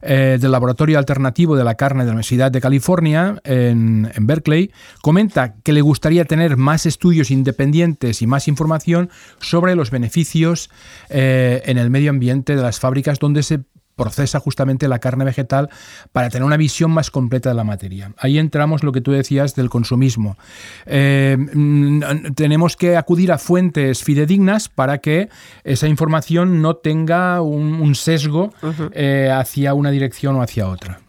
eh, 0.07 0.37
del 0.39 0.51
Laboratorio 0.51 0.99
Alternativo 0.99 1.55
de 1.55 1.63
la 1.63 1.73
Carne 1.73 2.03
de 2.03 2.07
la 2.07 2.11
Universidad 2.11 2.51
de 2.51 2.61
California 2.61 3.41
en, 3.43 4.11
Berkeley, 4.19 4.71
comenta 5.01 5.55
que 5.63 5.73
le 5.73 5.81
gustaría 5.81 6.25
tener 6.25 6.57
más 6.57 6.85
estudios 6.85 7.31
independientes 7.31 8.21
y 8.21 8.27
más 8.27 8.47
información 8.47 9.09
sobre 9.39 9.75
los 9.75 9.89
beneficios 9.89 10.69
eh, 11.09 11.63
en 11.65 11.79
el 11.79 11.89
medio 11.89 12.11
ambiente 12.11 12.55
de 12.55 12.61
las 12.61 12.79
fábricas 12.79 13.17
donde 13.17 13.41
se 13.41 13.61
procesa 13.95 14.39
justamente 14.39 14.87
la 14.87 14.99
carne 14.99 15.25
vegetal 15.25 15.69
para 16.11 16.29
tener 16.29 16.45
una 16.45 16.57
visión 16.57 16.91
más 16.91 17.11
completa 17.11 17.49
de 17.49 17.55
la 17.55 17.63
materia. 17.63 18.11
Ahí 18.17 18.37
entramos 18.37 18.83
lo 18.83 18.91
que 18.91 19.01
tú 19.01 19.11
decías 19.11 19.55
del 19.55 19.69
consumismo. 19.69 20.37
Eh, 20.85 21.37
mm, 21.37 22.33
tenemos 22.35 22.75
que 22.75 22.97
acudir 22.97 23.31
a 23.31 23.37
fuentes 23.37 24.03
fidedignas 24.03 24.69
para 24.69 24.99
que 24.99 25.29
esa 25.63 25.87
información 25.87 26.61
no 26.61 26.75
tenga 26.75 27.41
un, 27.41 27.95
sesgo 27.95 28.53
eh, 28.91 29.31
hacia 29.33 29.73
una 29.73 29.91
dirección 29.91 30.35
o 30.35 30.41
hacia 30.41 30.67
otra. 30.67 30.99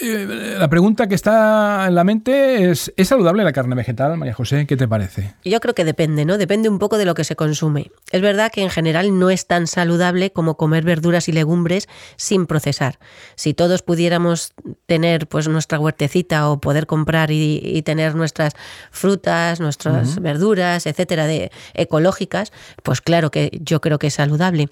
Eh, 0.00 0.56
la 0.58 0.68
pregunta 0.68 1.06
que 1.06 1.14
está 1.14 1.86
en 1.86 1.94
la 1.94 2.04
mente 2.04 2.70
es, 2.70 2.92
¿es 2.96 3.08
saludable 3.08 3.44
la 3.44 3.52
carne 3.52 3.74
vegetal, 3.74 4.16
María 4.16 4.34
José? 4.34 4.66
¿Qué 4.66 4.76
te 4.76 4.86
parece? 4.88 5.34
Yo 5.44 5.60
creo 5.60 5.74
que 5.74 5.84
depende, 5.84 6.24
¿no? 6.24 6.38
Depende 6.38 6.68
un 6.68 6.78
poco 6.78 6.98
de 6.98 7.04
lo 7.04 7.14
que 7.14 7.24
se 7.24 7.36
consume. 7.36 7.90
Es 8.10 8.20
verdad 8.20 8.50
que 8.52 8.62
en 8.62 8.70
general 8.70 9.18
no 9.18 9.30
es 9.30 9.46
tan 9.46 9.66
saludable 9.66 10.32
como 10.32 10.56
comer 10.56 10.84
verduras 10.84 11.28
y 11.28 11.32
legumbres 11.32 11.88
sin 12.16 12.46
procesar. 12.46 12.98
Si 13.36 13.54
todos 13.54 13.82
pudiéramos 13.82 14.54
tener 14.86 15.28
pues 15.28 15.48
nuestra 15.48 15.78
huertecita 15.78 16.48
o 16.50 16.60
poder 16.60 16.86
comprar 16.86 17.30
y, 17.30 17.82
tener 17.86 18.14
nuestras 18.14 18.54
frutas, 18.90 19.60
nuestras 19.60 20.20
verduras, 20.20 20.86
etcétera, 20.86 21.26
de, 21.26 21.50
ecológicas, 21.74 22.52
pues 22.82 23.00
claro 23.00 23.30
que 23.30 23.50
yo 23.62 23.80
creo 23.80 23.98
que 23.98 24.08
es 24.08 24.14
saludable. 24.14 24.68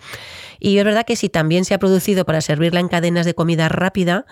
Y 0.58 0.78
es 0.78 0.84
verdad 0.84 1.04
que 1.06 1.16
si 1.16 1.28
también 1.28 1.64
se 1.64 1.74
ha 1.74 1.78
producido 1.78 2.24
para 2.24 2.40
servirla 2.40 2.80
en 2.80 2.88
cadenas 2.88 3.26
de 3.26 3.34
comida 3.34 3.68
rápida, 3.68 4.26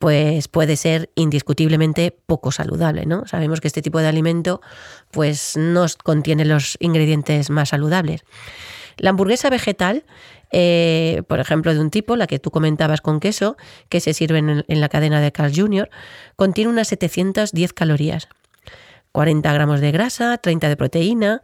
pues 0.00 0.48
puede 0.48 0.76
ser 0.76 1.10
indiscutiblemente 1.14 2.10
poco 2.10 2.52
saludable, 2.52 3.04
¿no? 3.04 3.26
Sabemos 3.26 3.60
que 3.60 3.68
este 3.68 3.82
tipo 3.82 3.98
de 3.98 4.08
alimento 4.08 4.62
pues 5.10 5.58
no 5.58 5.84
contiene 6.02 6.46
los 6.46 6.78
ingredientes 6.80 7.50
más 7.50 7.68
saludables. 7.68 8.22
La 8.96 9.10
hamburguesa 9.10 9.50
vegetal, 9.50 10.04
eh, 10.52 11.22
por 11.28 11.38
ejemplo, 11.38 11.74
de 11.74 11.80
un 11.80 11.90
tipo, 11.90 12.16
la 12.16 12.26
que 12.26 12.38
tú 12.38 12.50
comentabas 12.50 13.02
con 13.02 13.20
queso, 13.20 13.58
que 13.90 14.00
se 14.00 14.14
sirve 14.14 14.38
en, 14.38 14.64
en 14.66 14.80
la 14.80 14.88
cadena 14.88 15.20
de 15.20 15.32
Carl 15.32 15.52
Jr., 15.54 15.90
contiene 16.34 16.70
unas 16.70 16.88
710 16.88 17.74
calorías. 17.74 18.26
40 19.12 19.52
gramos 19.52 19.80
de 19.80 19.92
grasa, 19.92 20.38
30 20.38 20.70
de 20.70 20.76
proteína 20.76 21.42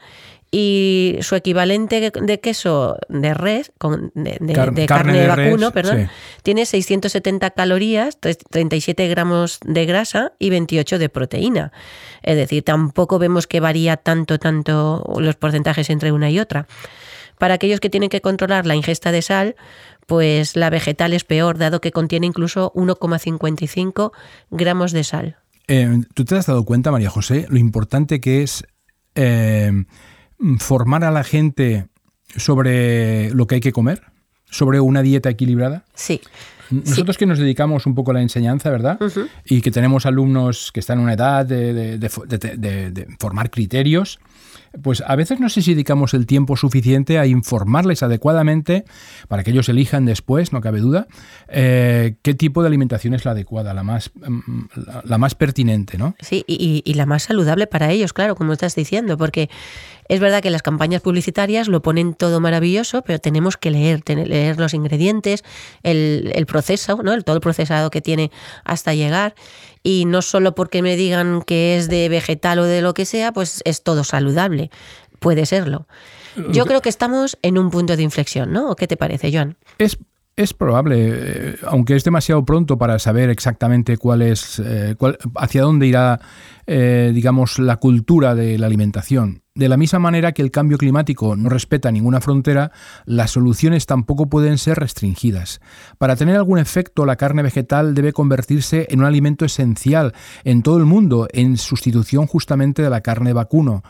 y 0.59 1.19
su 1.21 1.35
equivalente 1.35 2.11
de 2.11 2.41
queso 2.41 2.97
de 3.11 3.35
res, 3.35 3.73
de, 4.15 4.87
carne, 4.87 5.21
de 5.21 5.27
vacuno, 5.27 5.71
perdón, 5.71 6.09
tiene 6.43 6.65
670 6.65 7.51
calorías, 7.51 8.19
37 8.19 9.07
gramos 9.09 9.61
de 9.67 9.85
grasa 9.85 10.33
y 10.39 10.49
28 10.49 10.99
de 10.99 11.11
proteína. 11.11 11.73
Es 12.23 12.37
decir, 12.37 12.63
tampoco 12.63 13.19
vemos 13.19 13.47
que 13.47 13.61
varía 13.61 13.99
tanto, 13.99 14.39
tanto 14.39 15.05
los 15.19 15.37
porcentajes 15.37 15.91
entre 15.91 16.11
una 16.11 16.31
y 16.31 16.41
otra. 16.41 16.67
Para 17.37 17.53
aquellos 17.53 17.79
que 17.79 17.91
tienen 17.91 18.09
que 18.09 18.23
controlar 18.23 18.65
la 18.65 18.77
ingesta 18.77 19.13
de 19.13 19.21
sal, 19.21 19.57
pues 20.07 20.57
la 20.57 20.71
vegetal 20.71 21.13
es 21.13 21.25
peor, 21.25 21.59
dado 21.59 21.83
que 21.83 21.93
contiene 21.93 22.29
incluso 22.29 22.73
1,55 22.73 24.13
gramos 24.51 24.93
de 24.93 25.05
sal. 25.05 25.37
Eh, 25.69 26.01
¿Tú 26.15 26.25
te 26.25 26.35
has 26.35 26.47
dado 26.47 26.65
cuenta, 26.65 26.91
María 26.91 27.11
José, 27.11 27.45
lo 27.51 27.59
importante 27.59 28.23
que 28.23 28.43
es 28.43 28.65
eh, 29.17 29.85
formar 30.59 31.05
a 31.05 31.11
la 31.11 31.25
gente 31.25 31.89
sobre 32.37 33.31
lo 33.31 33.47
que 33.47 33.57
hay 33.57 33.61
que 33.61 33.73
comer, 33.73 34.03
sobre 34.51 34.81
una 34.81 35.03
dieta 35.03 35.31
equilibrada? 35.31 35.85
Sí. 35.95 36.21
Nosotros 36.71 37.17
que 37.17 37.27
nos 37.27 37.39
dedicamos 37.39 37.87
un 37.87 37.95
poco 37.95 38.11
a 38.11 38.15
la 38.15 38.23
enseñanza, 38.23 38.71
¿verdad? 38.71 38.99
Y 39.45 39.61
que 39.61 39.71
tenemos 39.71 40.05
alumnos 40.05 40.73
que 40.73 40.81
están 40.81 40.99
en 40.99 41.05
una 41.05 41.13
edad 41.13 41.47
de 41.47 43.07
formar 43.21 43.51
criterios, 43.51 44.19
pues 44.83 45.03
a 45.07 45.17
veces 45.17 45.41
no 45.41 45.49
sé 45.49 45.63
si 45.63 45.73
dedicamos 45.75 46.15
el 46.15 46.27
tiempo 46.27 46.57
suficiente 46.57 47.19
a 47.19 47.27
informarles 47.27 48.03
adecuadamente 48.03 48.85
para 49.29 49.43
que 49.43 49.51
ellos 49.51 49.69
elijan 49.69 50.05
después, 50.05 50.53
no 50.53 50.61
cabe 50.61 50.81
duda, 50.81 51.07
eh, 51.49 52.17
qué 52.23 52.35
tipo 52.35 52.63
de 52.63 52.69
alimentación 52.69 53.15
es 53.15 53.25
la 53.25 53.33
adecuada, 53.33 53.75
la 53.75 53.83
más, 53.83 54.11
mm, 54.15 54.63
la, 55.05 55.19
más 55.19 55.35
pertinente, 55.35 55.99
¿no? 55.99 56.15
Sí, 56.21 56.45
y, 56.47 56.83
y, 56.85 56.95
la 56.95 57.07
más 57.07 57.25
saludable 57.25 57.67
para 57.67 57.91
ellos, 57.91 58.13
claro, 58.13 58.37
como 58.37 58.53
estás 58.53 58.75
diciendo, 58.75 59.17
porque 59.17 59.49
es 60.09 60.21
verdad 60.21 60.43
que 60.43 60.51
las 60.51 60.63
campañas 60.63 61.03
publicitarias 61.03 61.69
lo 61.69 61.83
ponen 61.83 62.15
todo 62.15 62.41
maravilloso, 62.41 63.03
pero 63.03 63.19
tenemos 63.19 63.57
que 63.57 63.71
leer, 63.71 64.03
leer 64.07 64.59
los 64.59 64.75
ingredientes, 64.75 65.45
el, 65.83 66.33
el 66.35 66.47
proceso, 66.47 67.01
¿no? 67.03 67.13
el, 67.13 67.25
todo 67.25 67.37
el 67.37 67.43
procesado 67.43 67.91
que 67.91 68.01
tiene 68.01 68.31
hasta 68.65 68.95
llegar. 68.95 69.35
Y 69.83 70.05
no 70.05 70.23
solo 70.23 70.55
porque 70.55 70.83
me 70.83 70.97
digan 70.97 71.43
que 71.43 71.77
es 71.77 71.89
de 71.89 72.09
vegetal 72.09 72.59
o 72.59 72.65
de 72.65 72.83
lo 72.83 72.95
que 72.95 73.05
sea, 73.05 73.33
pues 73.33 73.63
es 73.65 73.83
todo 73.83 74.05
saludable. 74.05 74.71
Puede 75.21 75.47
serlo. 75.47 75.87
Yo 76.51 76.67
creo 76.67 76.83
que 76.83 76.91
estamos 76.91 77.39
en 77.43 77.57
un 77.57 77.71
punto 77.71 77.97
de 77.97 78.03
inflexión, 78.03 78.53
¿no? 78.53 78.71
¿O 78.71 78.77
qué 78.77 78.87
te 78.87 78.97
parece, 78.97 79.33
Joan? 79.33 79.57
Es, 79.79 79.99
es 80.37 80.53
probable, 80.53 80.97
eh, 80.99 81.57
aunque 81.67 81.97
es 81.97 82.05
demasiado 82.05 82.45
pronto 82.45 82.77
para 82.77 82.99
saber 82.99 83.31
exactamente 83.31 83.97
cuál 83.97 84.21
es, 84.21 84.61
eh, 84.63 84.95
hacia 85.37 85.63
dónde 85.63 85.87
irá, 85.87 86.21
eh, 86.67 87.11
digamos, 87.15 87.59
la 87.59 87.77
cultura 87.77 88.35
de 88.35 88.59
la 88.59 88.67
alimentación. 88.67 89.43
De 89.57 89.71
la 89.71 89.79
misma 89.79 89.99
manera 89.99 90.33
que 90.33 90.43
el 90.43 90.51
cambio 90.51 90.77
climático 90.77 91.35
no 91.35 91.49
respeta 91.49 91.91
ninguna 91.91 92.21
frontera, 92.21 92.73
las 93.07 93.31
soluciones 93.31 93.87
tampoco 93.87 94.27
pueden 94.27 94.59
ser 94.59 94.79
restringidas. 94.79 95.63
Para 95.97 96.15
tener 96.15 96.37
algún 96.37 96.59
efecto, 96.59 97.07
la 97.07 97.17
carne 97.17 97.43
vegetal 97.43 97.95
debe 97.95 98.13
convertirse 98.13 98.87
en 98.91 99.01
un 99.01 99.07
alimento 99.07 99.47
esencial 99.47 100.13
en 100.45 100.63
todo 100.63 100.77
el 100.77 100.85
mundo, 100.85 101.27
en 101.33 101.57
sustitución 101.57 102.27
justamente 102.27 102.83
de 102.83 102.91
la 102.91 103.01
carne 103.01 103.33
vacuno, 103.33 103.83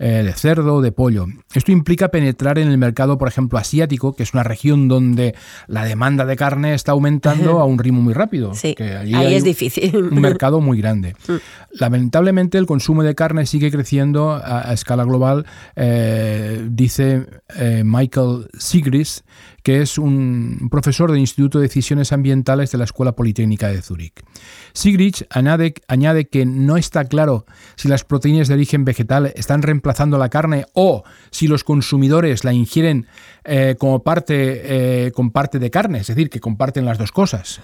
eh, 0.00 0.24
de 0.24 0.32
cerdo 0.32 0.74
o 0.74 0.82
de 0.82 0.90
pollo. 0.90 1.26
Esto 1.54 1.70
implica 1.70 2.08
penetrar 2.08 2.58
en 2.58 2.66
el 2.66 2.76
mercado, 2.76 3.16
por 3.16 3.28
ejemplo, 3.28 3.60
asiático, 3.60 4.16
que 4.16 4.24
es 4.24 4.34
una 4.34 4.42
región 4.42 4.88
donde 4.88 5.36
la 5.68 5.84
demanda 5.84 6.26
de 6.26 6.34
carne 6.34 6.74
está 6.74 6.90
aumentando 6.92 7.60
a 7.60 7.64
un 7.64 7.78
ritmo 7.78 8.02
muy 8.02 8.12
rápido. 8.12 8.54
Sí, 8.54 8.74
ahí 8.80 9.34
es 9.34 9.44
difícil. 9.44 9.94
Un 9.94 10.20
mercado 10.20 10.60
muy 10.60 10.78
grande. 10.78 11.14
Mm. 11.28 11.32
Lamentablemente, 11.78 12.58
el 12.58 12.66
consumo 12.66 13.04
de 13.04 13.14
carne 13.14 13.46
sigue 13.46 13.70
creciendo 13.70 14.32
a, 14.32 14.72
escala 14.72 15.04
global 15.04 15.11
global, 15.12 15.46
eh, 15.76 16.66
dice 16.70 17.26
eh, 17.54 17.82
Michael 17.84 18.48
Sigris, 18.58 19.24
que 19.62 19.80
es 19.80 19.98
un 19.98 20.68
profesor 20.70 21.10
del 21.10 21.20
Instituto 21.20 21.58
de 21.58 21.68
Decisiones 21.68 22.12
Ambientales 22.12 22.72
de 22.72 22.78
la 22.78 22.84
Escuela 22.84 23.12
Politécnica 23.12 23.68
de 23.68 23.80
Zúrich. 23.80 24.24
Sigrich 24.72 25.26
añade, 25.30 25.74
añade, 25.86 26.28
que 26.28 26.44
no 26.44 26.76
está 26.76 27.04
claro 27.04 27.46
si 27.76 27.88
las 27.88 28.04
proteínas 28.04 28.48
de 28.48 28.54
origen 28.54 28.84
vegetal 28.84 29.32
están 29.36 29.62
reemplazando 29.62 30.18
la 30.18 30.30
carne 30.30 30.66
o 30.72 31.04
si 31.30 31.46
los 31.46 31.62
consumidores 31.62 32.44
la 32.44 32.52
ingieren 32.52 33.06
eh, 33.44 33.76
como 33.78 34.02
parte, 34.02 35.06
eh, 35.06 35.12
con 35.12 35.30
parte 35.30 35.58
de 35.58 35.70
carne, 35.70 35.98
es 35.98 36.06
decir, 36.06 36.30
que 36.30 36.40
comparten 36.40 36.84
las 36.84 36.98
dos 36.98 37.12
cosas. 37.12 37.60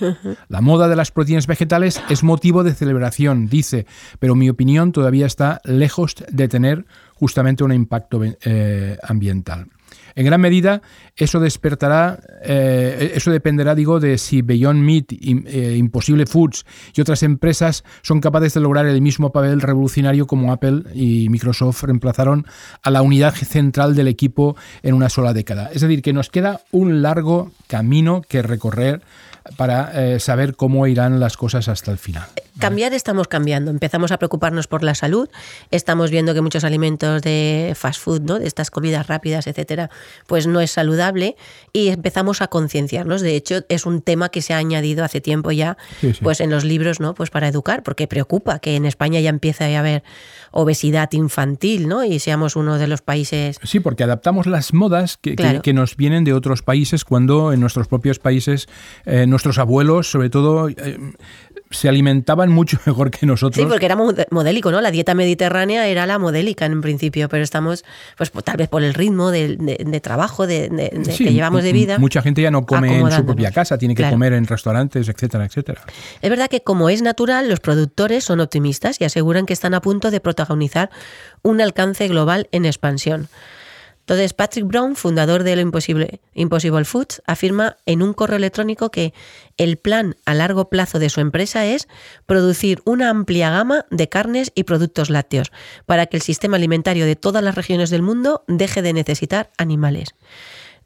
La 0.49 0.61
moda 0.61 0.89
de 0.89 0.97
las 0.97 1.11
proteínas 1.11 1.47
vegetales 1.47 2.03
es 2.09 2.23
motivo 2.23 2.63
de 2.63 2.75
celebración, 2.75 3.49
dice, 3.49 3.87
pero 4.19 4.35
mi 4.35 4.49
opinión 4.51 4.93
todavía 4.93 5.27
está 5.27 5.61
lejos 5.65 6.15
de 6.31 6.49
tener 6.49 6.87
justamente 7.19 7.65
un 7.65 7.73
impacto 7.73 8.21
eh, 8.23 8.97
ambiental. 9.03 9.67
En 10.19 10.25
gran 10.25 10.41
medida, 10.41 10.83
eso 11.15 11.39
despertará, 11.39 12.19
eh, 12.43 13.13
eso 13.15 13.31
dependerá, 13.31 13.77
digo, 13.77 14.01
de 14.01 14.19
si 14.19 14.43
Beyond 14.43 14.83
Meat, 14.83 15.13
eh, 15.13 15.77
Impossible 15.79 16.27
Foods 16.27 16.67
y 16.93 17.01
otras 17.01 17.23
empresas 17.23 17.85
son 18.03 18.21
capaces 18.21 18.55
de 18.55 18.59
lograr 18.59 18.87
el 18.87 19.01
mismo 19.01 19.31
papel 19.31 19.61
revolucionario 19.61 20.27
como 20.27 20.53
Apple 20.53 20.83
y 20.93 21.29
Microsoft 21.29 21.85
reemplazaron 21.85 22.49
a 22.83 22.91
la 22.91 23.03
unidad 23.03 23.33
central 23.33 23.95
del 23.95 24.09
equipo 24.09 24.57
en 24.83 24.95
una 24.95 25.09
sola 25.09 25.33
década. 25.33 25.71
Es 25.73 25.83
decir, 25.83 26.03
que 26.03 26.13
nos 26.13 26.31
queda 26.31 26.63
un 26.73 27.01
largo 27.01 27.53
camino 27.69 28.23
que 28.29 28.43
recorrer 28.43 29.03
para 29.57 30.15
eh, 30.15 30.21
saber 30.21 30.57
cómo 30.57 30.87
irán 30.87 31.21
las 31.21 31.37
cosas 31.37 31.69
hasta 31.69 31.91
el 31.91 31.99
final. 31.99 32.27
Cambiar 32.59 32.93
estamos 32.93 33.29
cambiando. 33.29 33.71
Empezamos 33.71 34.13
a 34.13 34.19
preocuparnos 34.19 34.67
por 34.67 34.83
la 34.83 34.95
salud. 34.95 35.29
Estamos 35.71 36.11
viendo 36.11 36.35
que 36.35 36.41
muchos 36.41 36.65
alimentos 36.65 37.23
de 37.23 37.73
fast 37.77 38.01
food, 38.01 38.23
¿no? 38.23 38.39
de 38.39 38.47
estas 38.47 38.71
comidas 38.71 39.07
rápidas, 39.07 39.47
etcétera, 39.47 39.91
pues 40.27 40.47
no 40.47 40.61
es 40.61 40.71
saludable 40.71 41.37
y 41.73 41.89
empezamos 41.89 42.43
a 42.43 42.49
concienciarnos. 42.49 43.21
De 43.21 43.37
hecho, 43.37 43.65
es 43.69 43.87
un 43.87 44.03
tema 44.03 44.29
que 44.29 44.43
se 44.43 44.55
ha 44.55 44.59
añadido 44.59 45.05
hace 45.05 45.21
tiempo 45.21 45.53
ya, 45.53 45.77
pues 46.23 46.41
en 46.41 46.51
los 46.51 46.65
libros, 46.65 47.01
¿no? 47.01 47.15
Pues 47.15 47.31
para 47.31 47.49
educar, 47.49 47.83
porque 47.83 48.07
preocupa 48.07 48.59
que 48.59 48.77
en 48.77 48.85
España 48.85 49.21
ya 49.21 49.31
empieza 49.31 49.67
a 49.67 49.79
haber 49.79 50.03
obesidad 50.51 51.11
infantil, 51.13 51.89
¿no? 51.89 52.05
Y 52.05 52.19
seamos 52.19 52.57
uno 52.57 52.79
de 52.79 52.87
los 52.87 53.03
países. 53.03 53.59
Sí, 53.63 53.81
porque 53.81 54.05
adaptamos 54.05 54.47
las 54.47 54.73
modas 54.73 55.17
que, 55.17 55.37
que, 55.37 55.73
nos 55.73 55.97
vienen 55.97 56.25
de 56.25 56.33
otros 56.33 56.63
países 56.63 57.05
cuando 57.05 57.53
en 57.53 57.61
nuestros 57.61 57.89
propios 57.89 58.19
países 58.19 58.69
eh, 59.05 59.27
nuestros 59.27 59.59
abuelos, 59.59 60.11
sobre 60.11 60.31
todo, 60.31 60.69
eh, 60.69 60.99
se 61.71 61.89
alimentaban 61.89 62.51
mucho 62.51 62.79
mejor 62.87 63.11
que 63.11 63.27
nosotros. 63.27 63.63
Sí, 63.63 63.69
porque 63.69 63.87
era 63.87 63.97
modélico, 63.97 64.71
¿no? 64.71 64.81
La 64.81 64.91
dieta 64.91 65.15
mediterránea 65.15 65.87
era 65.87 66.07
la 66.07 66.19
modélica 66.19 66.67
en 66.67 66.81
principio, 66.81 67.29
pero 67.29 67.43
estamos, 67.43 67.85
pues 68.17 68.31
tal 68.45 68.57
vez 68.57 68.69
por 68.69 68.83
el 68.83 68.95
ritmo 68.95 69.31
de, 69.31 70.01
trabajo 70.03 70.47
de, 70.47 70.69
que 71.17 71.33
llevamos 71.33 71.63
de 71.63 71.73
vida. 71.73 71.99
Mucha 71.99 72.23
gente 72.23 72.43
ya 72.43 72.51
no 72.51 72.65
come 72.67 72.99
en 72.99 73.11
su 73.11 73.25
propia 73.25 73.51
casa, 73.51 73.79
tiene 73.79 73.95
que 73.95 74.09
comer 74.09 74.33
en 74.33 74.47
restaurantes, 74.47 75.09
etcétera, 75.09 75.45
etcétera. 75.45 75.83
Es 76.21 76.31
verdad 76.31 76.49
que 76.49 76.63
como 76.63 76.89
es 76.89 77.03
natural, 77.03 77.49
los 77.49 77.61
productores 77.61 78.25
son 78.25 78.41
optimistas 78.41 79.01
y 79.01 79.05
aseguran 79.05 79.47
que 79.47 79.53
están 79.53 79.75
a 79.75 79.81
punto 79.81 80.11
de 80.11 80.21
protagonizar 80.21 80.91
un 81.43 81.61
alcance 81.61 82.09
global 82.09 82.49
en 82.53 82.65
expansión. 82.65 83.29
Entonces, 84.09 84.33
Patrick 84.33 84.65
Brown, 84.65 84.97
fundador 84.97 85.43
de 85.43 85.55
lo 85.55 85.61
Impossible, 85.61 86.23
Impossible 86.33 86.87
Foods, 86.87 87.21
afirma 87.27 87.77
en 87.85 88.01
un 88.01 88.15
correo 88.15 88.39
electrónico 88.39 88.91
que 88.91 89.13
el 89.59 89.77
plan 89.77 90.17
a 90.25 90.33
largo 90.33 90.71
plazo 90.71 90.99
de 90.99 91.11
su 91.11 91.21
empresa 91.21 91.67
es 91.67 91.89
producir 92.25 92.81
una 92.87 93.11
amplia 93.11 93.51
gama 93.51 93.85
de 93.91 94.09
carnes 94.09 94.51
y 94.55 94.65
productos 94.65 95.11
lácteos 95.11 95.53
para 95.85 96.07
que 96.07 96.17
el 96.17 96.23
sistema 96.23 96.57
alimentario 96.57 97.05
de 97.05 97.17
todas 97.17 97.45
las 97.45 97.55
regiones 97.55 97.91
del 97.91 98.01
mundo 98.01 98.45
deje 98.49 98.81
de 98.81 98.95
necesitar 98.95 99.51
animales 99.59 100.15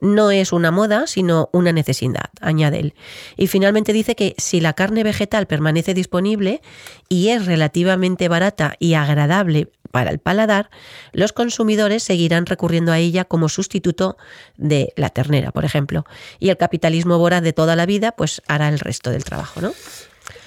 no 0.01 0.33
es 0.33 0.53
una 0.53 0.73
moda, 0.73 1.07
sino 1.07 1.49
una 1.53 1.71
necesidad, 1.71 2.31
añade 2.41 2.81
él. 2.81 2.95
Y 3.37 3.47
finalmente 3.47 3.93
dice 3.93 4.17
que 4.17 4.35
si 4.37 4.61
la 4.61 4.73
carne 4.73 5.05
vegetal 5.05 5.47
permanece 5.47 5.95
disponible 5.95 6.61
y 7.09 7.29
es 7.29 7.47
relativamente 7.47 8.27
barata 8.27 8.75
y 8.81 8.95
agradable 8.95 9.71
para 9.93 10.11
el 10.11 10.19
paladar, 10.19 10.71
los 11.13 11.33
consumidores 11.33 12.03
seguirán 12.03 12.47
recurriendo 12.47 12.91
a 12.91 12.99
ella 12.99 13.25
como 13.25 13.49
sustituto 13.49 14.17
de 14.57 14.93
la 14.97 15.11
ternera, 15.11 15.53
por 15.53 15.65
ejemplo. 15.65 16.05
Y 16.41 16.49
el 16.49 16.57
capitalismo 16.57 17.19
voraz 17.19 17.43
de 17.43 17.53
toda 17.53 17.77
la 17.77 17.87
vida 17.87 18.13
pues 18.13 18.43
hará 18.49 18.69
el 18.69 18.81
resto 18.81 19.11
del 19.11 19.23
trabajo, 19.23 19.61
¿no? 19.61 19.73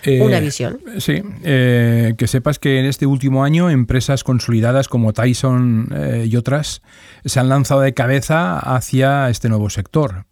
Una 0.05 0.37
eh, 0.37 0.41
visión. 0.41 0.79
Sí, 0.97 1.21
eh, 1.43 2.13
que 2.17 2.27
sepas 2.27 2.59
que 2.59 2.79
en 2.79 2.85
este 2.85 3.05
último 3.05 3.43
año 3.43 3.69
empresas 3.69 4.23
consolidadas 4.23 4.87
como 4.87 5.13
Tyson 5.13 5.89
eh, 5.95 6.27
y 6.29 6.35
otras 6.35 6.81
se 7.23 7.39
han 7.39 7.49
lanzado 7.49 7.81
de 7.81 7.93
cabeza 7.93 8.59
hacia 8.59 9.29
este 9.29 9.49
nuevo 9.49 9.69
sector. 9.69 10.25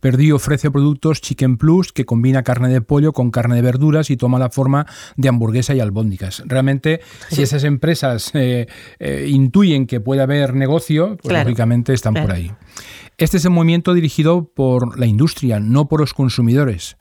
Perdí 0.00 0.32
ofrece 0.32 0.70
productos 0.70 1.20
Chicken 1.20 1.56
Plus 1.56 1.92
que 1.92 2.04
combina 2.04 2.42
carne 2.42 2.68
de 2.68 2.80
pollo 2.80 3.12
con 3.12 3.30
carne 3.30 3.56
de 3.56 3.62
verduras 3.62 4.10
y 4.10 4.16
toma 4.16 4.38
la 4.38 4.50
forma 4.50 4.86
de 5.16 5.28
hamburguesa 5.28 5.74
y 5.74 5.80
albóndigas. 5.80 6.42
Realmente, 6.46 7.00
si 7.30 7.42
esas 7.42 7.64
empresas 7.64 8.32
intuyen 9.26 9.86
que 9.86 10.00
puede 10.00 10.20
haber 10.20 10.54
negocio, 10.54 11.16
pues 11.22 11.38
lógicamente 11.38 11.94
están 11.94 12.14
por 12.14 12.32
ahí. 12.32 12.52
Este 13.16 13.38
es 13.38 13.44
el 13.46 13.52
movimiento 13.52 13.94
dirigido 13.94 14.50
por 14.52 14.98
la 14.98 15.06
industria, 15.06 15.60
no 15.60 15.88
por 15.88 16.00
los 16.00 16.12
consumidores 16.12 16.98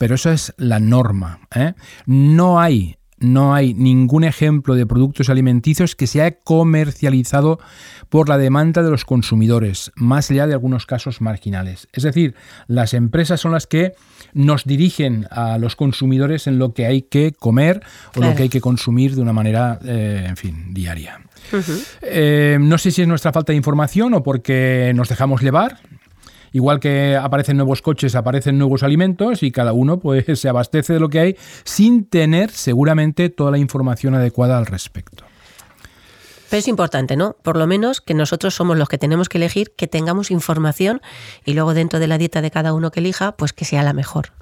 pero 0.00 0.14
eso 0.14 0.32
es 0.32 0.54
la 0.56 0.80
norma. 0.80 1.40
¿eh? 1.54 1.74
No 2.06 2.58
hay 2.58 2.96
no 3.18 3.54
hay 3.54 3.74
ningún 3.74 4.24
ejemplo 4.24 4.74
de 4.74 4.86
productos 4.86 5.28
alimenticios 5.28 5.94
que 5.94 6.06
se 6.06 6.22
haya 6.22 6.38
comercializado 6.42 7.60
por 8.08 8.30
la 8.30 8.38
demanda 8.38 8.82
de 8.82 8.90
los 8.90 9.04
consumidores, 9.04 9.92
más 9.94 10.30
allá 10.30 10.46
de 10.46 10.54
algunos 10.54 10.86
casos 10.86 11.20
marginales. 11.20 11.86
Es 11.92 12.02
decir, 12.02 12.34
las 12.66 12.94
empresas 12.94 13.38
son 13.38 13.52
las 13.52 13.66
que 13.66 13.92
nos 14.32 14.64
dirigen 14.64 15.26
a 15.30 15.58
los 15.58 15.76
consumidores 15.76 16.46
en 16.46 16.58
lo 16.58 16.72
que 16.72 16.86
hay 16.86 17.02
que 17.02 17.32
comer 17.32 17.82
o 18.16 18.20
lo 18.20 18.34
que 18.34 18.44
hay 18.44 18.48
que 18.48 18.62
consumir 18.62 19.14
de 19.14 19.20
una 19.20 19.34
manera, 19.34 19.78
eh, 19.84 20.24
en 20.26 20.36
fin, 20.38 20.72
diaria. 20.72 21.20
Eh, 22.00 22.56
no 22.58 22.78
sé 22.78 22.90
si 22.90 23.02
es 23.02 23.08
nuestra 23.08 23.34
falta 23.34 23.52
de 23.52 23.58
información 23.58 24.14
o 24.14 24.22
porque 24.22 24.92
nos 24.94 25.10
dejamos 25.10 25.42
llevar. 25.42 25.78
Igual 26.52 26.80
que 26.80 27.16
aparecen 27.16 27.56
nuevos 27.56 27.82
coches, 27.82 28.14
aparecen 28.14 28.58
nuevos 28.58 28.82
alimentos 28.82 29.42
y 29.42 29.52
cada 29.52 29.72
uno 29.72 29.98
pues 29.98 30.24
se 30.38 30.48
abastece 30.48 30.94
de 30.94 31.00
lo 31.00 31.08
que 31.08 31.20
hay 31.20 31.36
sin 31.64 32.04
tener 32.04 32.50
seguramente 32.50 33.28
toda 33.28 33.50
la 33.50 33.58
información 33.58 34.14
adecuada 34.14 34.58
al 34.58 34.66
respecto. 34.66 35.24
Pero 36.50 36.58
es 36.58 36.68
importante, 36.68 37.16
¿no? 37.16 37.36
Por 37.42 37.56
lo 37.56 37.68
menos 37.68 38.00
que 38.00 38.12
nosotros 38.12 38.56
somos 38.56 38.76
los 38.76 38.88
que 38.88 38.98
tenemos 38.98 39.28
que 39.28 39.38
elegir, 39.38 39.72
que 39.76 39.86
tengamos 39.86 40.32
información 40.32 41.00
y 41.44 41.54
luego 41.54 41.74
dentro 41.74 42.00
de 42.00 42.08
la 42.08 42.18
dieta 42.18 42.42
de 42.42 42.50
cada 42.50 42.74
uno 42.74 42.90
que 42.90 42.98
elija, 42.98 43.36
pues 43.36 43.52
que 43.52 43.64
sea 43.64 43.84
la 43.84 43.92
mejor. 43.92 44.32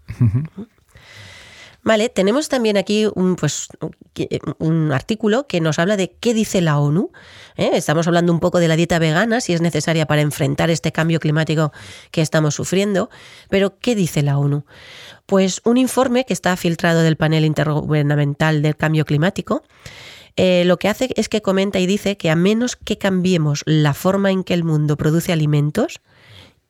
Vale, 1.85 2.09
tenemos 2.09 2.49
también 2.49 2.77
aquí 2.77 3.07
un, 3.15 3.37
pues, 3.37 3.69
un 4.59 4.93
artículo 4.93 5.47
que 5.47 5.61
nos 5.61 5.79
habla 5.79 5.97
de 5.97 6.11
qué 6.11 6.35
dice 6.35 6.61
la 6.61 6.79
ONU. 6.79 7.13
¿eh? 7.57 7.71
Estamos 7.75 8.07
hablando 8.07 8.33
un 8.33 8.41
poco 8.41 8.59
de 8.59 8.69
la 8.69 8.77
dieta 8.77 8.99
vegana, 8.99 9.41
si 9.41 9.53
es 9.53 9.61
necesaria 9.61 10.07
para 10.07 10.21
enfrentar 10.21 10.71
este 10.71 10.93
cambio 10.93 11.21
climático 11.21 11.73
que 12.11 12.21
estamos 12.21 12.57
sufriendo, 12.57 13.11
pero 13.49 13.79
¿qué 13.79 13.95
dice 13.95 14.23
la 14.23 14.39
ONU? 14.39 14.65
Pues 15.27 15.61
un 15.65 15.77
informe 15.77 16.25
que 16.25 16.33
está 16.33 16.57
filtrado 16.57 17.03
del 17.03 17.17
panel 17.17 17.45
intergubernamental 17.45 18.61
del 18.61 18.77
cambio 18.77 19.05
climático. 19.05 19.63
Eh, 20.37 20.65
lo 20.65 20.79
que 20.79 20.89
hace 20.89 21.11
es 21.17 21.29
que 21.29 21.43
comenta 21.43 21.79
y 21.79 21.87
dice 21.87 22.17
que 22.17 22.31
a 22.31 22.37
menos 22.37 22.77
que 22.77 22.99
cambiemos 22.99 23.63
la 23.67 23.95
forma 23.95 24.31
en 24.31 24.45
que 24.45 24.55
el 24.55 24.65
mundo 24.65 24.97
produce 24.97 25.33
alimentos 25.33 26.01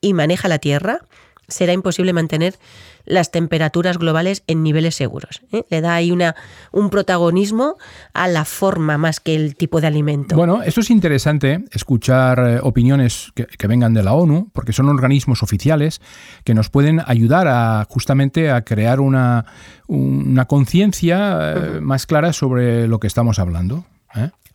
y 0.00 0.14
maneja 0.14 0.48
la 0.48 0.58
tierra, 0.58 1.00
será 1.48 1.72
imposible 1.72 2.12
mantener 2.12 2.58
las 3.06 3.30
temperaturas 3.30 3.96
globales 3.96 4.44
en 4.46 4.62
niveles 4.62 4.94
seguros. 4.94 5.40
¿eh? 5.50 5.64
Le 5.70 5.80
da 5.80 5.94
ahí 5.94 6.10
una, 6.10 6.36
un 6.72 6.90
protagonismo 6.90 7.78
a 8.12 8.28
la 8.28 8.44
forma 8.44 8.98
más 8.98 9.18
que 9.18 9.34
el 9.34 9.56
tipo 9.56 9.80
de 9.80 9.86
alimento. 9.86 10.36
Bueno, 10.36 10.62
eso 10.62 10.80
es 10.80 10.90
interesante, 10.90 11.64
escuchar 11.72 12.38
eh, 12.38 12.60
opiniones 12.62 13.32
que, 13.34 13.66
vengan 13.66 13.94
de 13.94 14.02
la 14.02 14.12
ONU, 14.12 14.50
porque 14.52 14.72
son 14.72 14.88
organismos 14.88 15.42
oficiales 15.42 16.00
que 16.44 16.54
nos 16.54 16.70
pueden 16.70 17.02
ayudar 17.06 17.48
a 17.48 17.86
justamente 17.88 18.50
a 18.50 18.62
crear 18.62 19.00
una, 19.00 19.46
una 19.86 20.44
conciencia 20.44 21.54
eh, 21.54 21.80
más 21.80 22.06
clara 22.06 22.32
sobre 22.32 22.88
lo 22.88 23.00
que 23.00 23.06
estamos 23.06 23.38
hablando. 23.38 23.84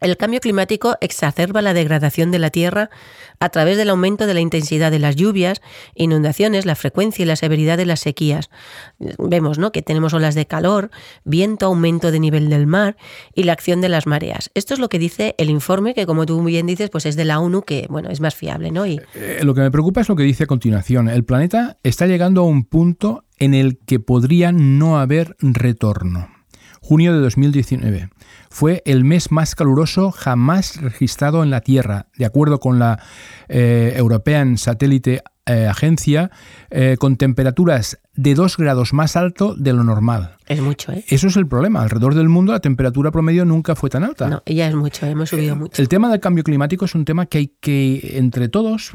El 0.04 0.18
cambio 0.18 0.42
climático 0.42 0.98
exacerba 1.00 1.62
la 1.62 1.74
degradación 1.74 2.30
de 2.30 2.38
la 2.38 2.50
tierra 2.50 2.90
a 3.40 3.50
través 3.50 3.78
del 3.78 3.90
aumento 3.90 4.28
de 4.28 4.34
la 4.34 4.42
intensidad 4.42 4.92
de 4.92 5.00
las 5.00 5.16
lluvias, 5.16 5.62
inundaciones, 5.96 6.66
la 6.66 6.76
frecuencia 6.76 7.24
y 7.24 7.26
la 7.26 7.38
severidad 7.38 7.78
de 7.78 7.86
las 7.86 8.02
sequías. 8.02 8.50
Vemos 9.18 9.60
¿no? 9.60 9.72
que 9.72 9.82
tenemos 9.82 10.14
olas 10.14 10.36
de 10.36 10.46
calor, 10.46 10.92
viento, 11.24 11.68
aumento 11.68 12.12
de 12.12 12.20
nivel 12.20 12.50
del 12.50 12.68
mar 12.68 12.98
y 13.34 13.44
la 13.44 13.54
acción 13.54 13.80
de 13.80 13.88
las 13.88 14.06
mareas. 14.06 14.52
Esto 14.56 14.74
es 14.74 14.82
lo 14.82 14.90
que 14.90 15.00
dice 15.00 15.36
el 15.38 15.50
informe, 15.50 15.94
que 15.94 16.06
como 16.06 16.26
tú 16.26 16.44
bien 16.44 16.68
dices, 16.68 16.90
pues 16.90 17.06
es 17.06 17.16
de 17.16 17.24
la 17.24 17.40
ONU, 17.40 17.62
que 17.62 17.88
bueno, 17.90 18.10
es 18.10 18.20
más 18.20 18.36
fiable. 18.36 18.72
¿no? 18.72 18.84
Eh, 18.86 19.00
lo 19.42 19.54
que 19.54 19.62
me 19.62 19.72
preocupa 19.72 20.02
es 20.02 20.10
lo 20.10 20.18
que 20.18 20.24
dice 20.24 20.44
a 20.44 20.48
continuación. 20.48 21.08
El 21.08 21.24
planeta 21.24 21.78
está 21.84 22.08
llegando 22.08 22.42
a 22.42 22.46
un 22.46 22.66
punto 22.66 23.24
en 23.40 23.54
el 23.54 23.78
que 23.78 24.02
podría 24.02 24.52
no 24.52 25.00
haber 25.00 25.38
retorno. 25.40 26.33
Junio 26.84 27.14
de 27.14 27.22
2019 27.22 28.10
fue 28.50 28.84
el 28.86 29.06
mes 29.06 29.32
más 29.32 29.56
caluroso 29.56 30.12
jamás 30.12 30.82
registrado 30.82 31.42
en 31.42 31.50
la 31.50 31.62
Tierra, 31.62 32.08
de 32.18 32.26
acuerdo 32.26 32.60
con 32.60 32.78
la 32.78 33.00
eh, 33.48 33.94
European 33.96 34.58
Satellite 34.58 35.24
eh, 35.46 35.66
Agencia, 35.66 36.30
eh, 36.70 36.98
con 37.00 37.16
temperaturas 37.16 38.00
de 38.16 38.36
2 38.36 38.58
grados 38.58 38.92
más 38.92 39.16
alto 39.16 39.56
de 39.56 39.72
lo 39.72 39.86
normal. 39.86 40.36
Es 40.46 40.60
mucho, 40.60 40.92
¿eh? 40.92 41.06
Eso 41.08 41.28
es 41.28 41.38
el 41.38 41.48
problema. 41.48 41.82
Alrededor 41.82 42.16
del 42.16 42.28
mundo 42.28 42.52
la 42.52 42.60
temperatura 42.60 43.12
promedio 43.12 43.46
nunca 43.46 43.76
fue 43.76 43.90
tan 43.90 44.04
alta. 44.04 44.28
No, 44.28 44.44
ya 44.46 44.68
es 44.68 44.76
mucho, 44.76 45.06
hemos 45.06 45.30
subido 45.30 45.56
mucho. 45.56 45.82
El 45.82 45.88
tema 45.88 46.12
del 46.12 46.20
cambio 46.20 46.44
climático 46.44 46.84
es 46.84 46.96
un 46.96 47.06
tema 47.06 47.28
que 47.28 47.38
hay 47.38 47.48
que, 47.62 48.18
entre 48.18 48.50
todos, 48.50 48.92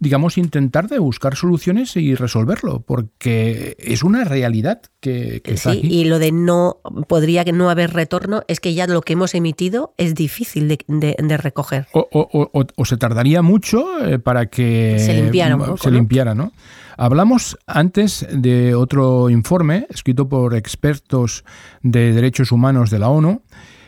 digamos, 0.00 0.38
intentar 0.38 0.88
de 0.88 0.98
buscar 0.98 1.36
soluciones 1.36 1.94
y 1.96 2.14
resolverlo, 2.14 2.80
porque 2.80 3.76
es 3.78 4.02
una 4.02 4.24
realidad 4.24 4.80
que, 4.98 5.42
que 5.42 5.58
sí, 5.58 5.80
y 5.82 6.04
lo 6.04 6.18
de 6.18 6.32
no 6.32 6.78
podría 7.06 7.44
no 7.44 7.68
haber 7.68 7.92
retorno 7.92 8.42
es 8.48 8.60
que 8.60 8.72
ya 8.72 8.86
lo 8.86 9.02
que 9.02 9.12
hemos 9.12 9.34
emitido 9.34 9.94
es 9.98 10.14
difícil 10.14 10.68
de, 10.68 11.36
recoger. 11.36 11.86
O, 11.92 12.84
se 12.86 12.96
tardaría 12.96 13.42
mucho 13.42 14.04
eh, 14.04 14.18
para 14.18 14.46
que 14.46 14.98
se 14.98 15.14
limpiara, 15.14 15.58
se 15.76 15.90
limpiara, 15.90 16.34
¿no? 16.34 16.52
Hablamos 16.96 17.58
antes 17.66 18.26
de 18.32 18.74
otro 18.74 19.30
informe 19.30 19.86
escrito 19.90 20.28
por 20.28 20.54
expertos 20.54 21.44
de 21.82 22.12
derechos 22.12 22.52
humanos 22.52 22.90
de 22.90 22.98
la 22.98 23.08
ONU 23.10 23.42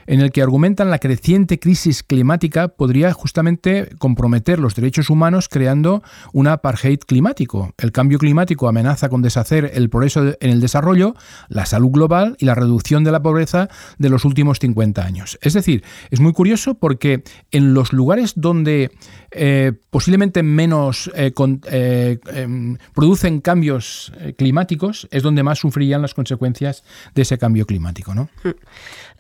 en 0.07 0.21
el 0.21 0.33
que 0.33 0.43
argumentan 0.43 0.91
la 0.91 0.99
creciente 0.99 1.59
crisis 1.59 2.03
climática 2.03 2.69
podría 2.69 3.13
justamente 3.13 3.89
comprometer 3.99 4.59
los 4.59 4.75
derechos 4.75 5.11
humanos 5.11 5.49
creando 5.49 6.03
un 6.33 6.49
apartheid 6.49 7.01
climático. 7.01 7.73
El 7.79 7.93
cambio 7.93 8.19
climático 8.19 8.69
amenaza 8.69 9.09
con 9.09 9.23
deshacer 9.23 9.71
el 9.75 9.91
progreso 9.91 10.35
en 10.41 10.51
el 10.51 10.61
desarrollo, 10.61 11.15
la 11.49 11.67
salud 11.67 11.91
global 11.91 12.37
y 12.39 12.45
la 12.45 12.55
reducción 12.55 13.05
de 13.05 13.13
la 13.13 13.23
pobreza 13.23 13.69
de 13.99 14.11
los 14.11 14.25
últimos 14.25 14.59
50 14.59 15.05
años. 15.05 15.39
Es 15.43 15.53
decir, 15.53 15.85
es 16.11 16.21
muy 16.21 16.33
curioso 16.33 16.75
porque 16.75 17.23
en 17.51 17.75
los 17.75 17.93
lugares 17.93 18.35
donde 18.37 18.91
eh, 19.31 19.73
posiblemente 19.91 20.43
menos 20.43 21.11
eh, 21.15 21.33
eh, 21.71 22.19
em, 22.35 22.77
producen 22.95 23.41
cambios 23.41 24.13
climáticos 24.37 25.09
es 25.11 25.23
donde 25.23 25.43
más 25.43 25.59
sufrirían 25.59 26.03
las 26.03 26.15
consecuencias 26.15 26.85
de 27.15 27.23
ese 27.23 27.39
cambio 27.39 27.67
climático. 27.67 28.15
¿no? 28.15 28.29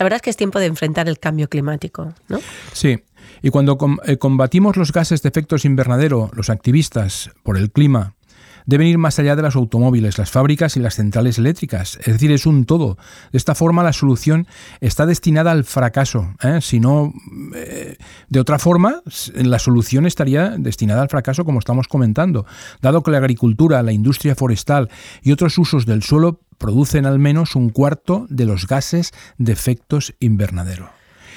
La 0.02 0.04
verdad 0.04 0.16
es 0.16 0.22
que 0.22 0.30
es 0.30 0.36
tiempo 0.36 0.58
de 0.58 0.66
enfrentar 0.66 1.08
el 1.08 1.20
cambio 1.20 1.48
climático. 1.48 2.12
¿no? 2.26 2.40
Sí. 2.72 3.04
Y 3.40 3.50
cuando 3.50 3.78
combatimos 3.78 4.76
los 4.76 4.92
gases 4.92 5.22
de 5.22 5.28
efectos 5.28 5.64
invernadero, 5.64 6.28
los 6.34 6.50
activistas 6.50 7.30
por 7.44 7.56
el 7.56 7.70
clima, 7.70 8.16
deben 8.66 8.86
ir 8.86 8.98
más 8.98 9.18
allá 9.18 9.36
de 9.36 9.42
los 9.42 9.56
automóviles, 9.56 10.18
las 10.18 10.30
fábricas 10.30 10.76
y 10.76 10.80
las 10.80 10.94
centrales 10.94 11.38
eléctricas. 11.38 11.98
Es 12.00 12.06
decir, 12.06 12.32
es 12.32 12.46
un 12.46 12.64
todo. 12.64 12.96
De 13.30 13.38
esta 13.38 13.54
forma, 13.54 13.82
la 13.82 13.92
solución 13.92 14.46
está 14.80 15.06
destinada 15.06 15.50
al 15.50 15.64
fracaso. 15.64 16.34
¿eh? 16.42 16.60
Si 16.60 16.80
no, 16.80 17.12
eh, 17.54 17.96
de 18.28 18.40
otra 18.40 18.58
forma, 18.58 19.02
la 19.34 19.58
solución 19.58 20.06
estaría 20.06 20.50
destinada 20.58 21.02
al 21.02 21.08
fracaso, 21.08 21.44
como 21.44 21.58
estamos 21.58 21.88
comentando. 21.88 22.46
Dado 22.80 23.02
que 23.02 23.10
la 23.10 23.18
agricultura, 23.18 23.82
la 23.82 23.92
industria 23.92 24.34
forestal 24.34 24.88
y 25.22 25.32
otros 25.32 25.58
usos 25.58 25.86
del 25.86 26.02
suelo 26.02 26.40
producen 26.58 27.06
al 27.06 27.18
menos 27.18 27.56
un 27.56 27.70
cuarto 27.70 28.26
de 28.28 28.46
los 28.46 28.66
gases 28.66 29.12
de 29.38 29.52
efectos 29.52 30.14
invernadero. 30.20 30.90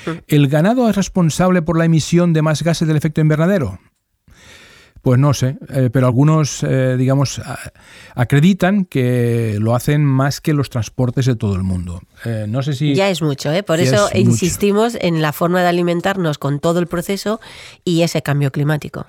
Mm. 0.05 0.09
¿El 0.27 0.47
ganado 0.47 0.89
es 0.89 0.95
responsable 0.95 1.61
por 1.61 1.77
la 1.77 1.85
emisión 1.85 2.33
de 2.33 2.41
más 2.41 2.63
gases 2.63 2.87
del 2.87 2.97
efecto 2.97 3.21
invernadero? 3.21 3.79
Pues 5.05 5.19
no 5.19 5.35
sé, 5.35 5.59
eh, 5.69 5.91
pero 5.93 6.07
algunos, 6.07 6.63
eh, 6.63 6.95
digamos, 6.97 7.39
acreditan 8.15 8.85
que 8.85 9.59
lo 9.61 9.75
hacen 9.75 10.03
más 10.03 10.41
que 10.41 10.51
los 10.51 10.71
transportes 10.71 11.27
de 11.27 11.35
todo 11.35 11.53
el 11.53 11.61
mundo. 11.61 12.01
Eh, 12.25 12.47
no 12.49 12.63
sé 12.63 12.73
si... 12.73 12.95
Ya 12.95 13.11
es 13.11 13.21
mucho, 13.21 13.51
¿eh? 13.51 13.61
por 13.61 13.79
eso 13.79 14.09
insistimos 14.15 14.97
en 14.99 15.21
la 15.21 15.31
forma 15.31 15.61
de 15.61 15.67
alimentarnos 15.67 16.39
con 16.39 16.59
todo 16.59 16.79
el 16.79 16.87
proceso 16.87 17.39
y 17.83 18.01
ese 18.01 18.23
cambio 18.23 18.51
climático. 18.51 19.05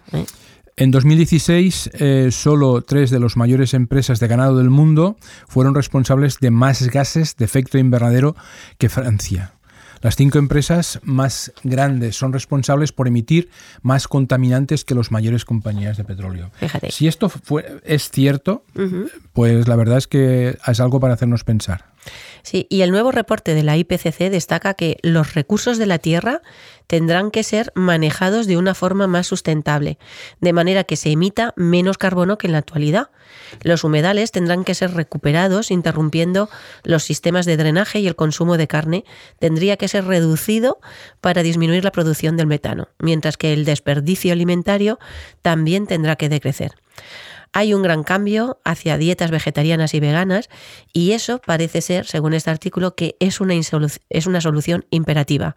En 0.76 0.90
2016, 0.90 1.92
solo 2.28 2.82
tres 2.82 3.08
de 3.08 3.18
las 3.18 3.38
mayores 3.38 3.72
empresas 3.72 4.20
de 4.20 4.28
ganado 4.28 4.58
del 4.58 4.68
mundo 4.68 5.16
fueron 5.48 5.74
responsables 5.74 6.40
de 6.40 6.50
más 6.50 6.88
gases 6.88 7.36
de 7.36 7.46
efecto 7.46 7.78
invernadero 7.78 8.36
que 8.76 8.90
Francia. 8.90 9.55
Las 10.06 10.14
cinco 10.14 10.38
empresas 10.38 11.00
más 11.02 11.52
grandes 11.64 12.14
son 12.14 12.32
responsables 12.32 12.92
por 12.92 13.08
emitir 13.08 13.50
más 13.82 14.06
contaminantes 14.06 14.84
que 14.84 14.94
las 14.94 15.10
mayores 15.10 15.44
compañías 15.44 15.96
de 15.96 16.04
petróleo. 16.04 16.52
Si 16.90 17.08
esto 17.08 17.28
es 17.82 18.08
cierto, 18.12 18.62
pues 19.32 19.66
la 19.66 19.74
verdad 19.74 19.98
es 19.98 20.06
que 20.06 20.58
es 20.64 20.78
algo 20.78 21.00
para 21.00 21.14
hacernos 21.14 21.42
pensar. 21.42 21.86
Sí, 22.42 22.66
y 22.70 22.82
el 22.82 22.90
nuevo 22.90 23.10
reporte 23.10 23.54
de 23.54 23.62
la 23.62 23.76
IPCC 23.76 24.30
destaca 24.30 24.74
que 24.74 24.98
los 25.02 25.34
recursos 25.34 25.78
de 25.78 25.86
la 25.86 25.98
Tierra 25.98 26.42
tendrán 26.86 27.30
que 27.30 27.42
ser 27.42 27.72
manejados 27.74 28.46
de 28.46 28.56
una 28.56 28.74
forma 28.74 29.06
más 29.06 29.26
sustentable, 29.26 29.98
de 30.40 30.52
manera 30.52 30.84
que 30.84 30.96
se 30.96 31.10
emita 31.10 31.52
menos 31.56 31.98
carbono 31.98 32.38
que 32.38 32.46
en 32.46 32.52
la 32.52 32.58
actualidad. 32.58 33.10
Los 33.62 33.84
humedales 33.84 34.30
tendrán 34.30 34.64
que 34.64 34.74
ser 34.74 34.94
recuperados, 34.94 35.70
interrumpiendo 35.70 36.48
los 36.84 37.02
sistemas 37.02 37.46
de 37.46 37.56
drenaje 37.56 37.98
y 37.98 38.06
el 38.06 38.16
consumo 38.16 38.56
de 38.56 38.68
carne 38.68 39.04
tendría 39.38 39.76
que 39.76 39.88
ser 39.88 40.04
reducido 40.04 40.78
para 41.20 41.42
disminuir 41.42 41.84
la 41.84 41.92
producción 41.92 42.36
del 42.36 42.46
metano, 42.46 42.88
mientras 42.98 43.36
que 43.36 43.52
el 43.52 43.64
desperdicio 43.64 44.32
alimentario 44.32 44.98
también 45.42 45.86
tendrá 45.86 46.16
que 46.16 46.28
decrecer 46.28 46.72
hay 47.56 47.72
un 47.72 47.80
gran 47.80 48.02
cambio 48.02 48.60
hacia 48.64 48.98
dietas 48.98 49.30
vegetarianas 49.30 49.94
y 49.94 50.00
veganas 50.00 50.50
y 50.92 51.12
eso 51.12 51.40
parece 51.40 51.80
ser, 51.80 52.04
según 52.04 52.34
este 52.34 52.50
artículo, 52.50 52.94
que 52.94 53.16
es 53.18 53.40
una, 53.40 53.54
es 53.54 54.26
una 54.26 54.42
solución 54.42 54.84
imperativa. 54.90 55.56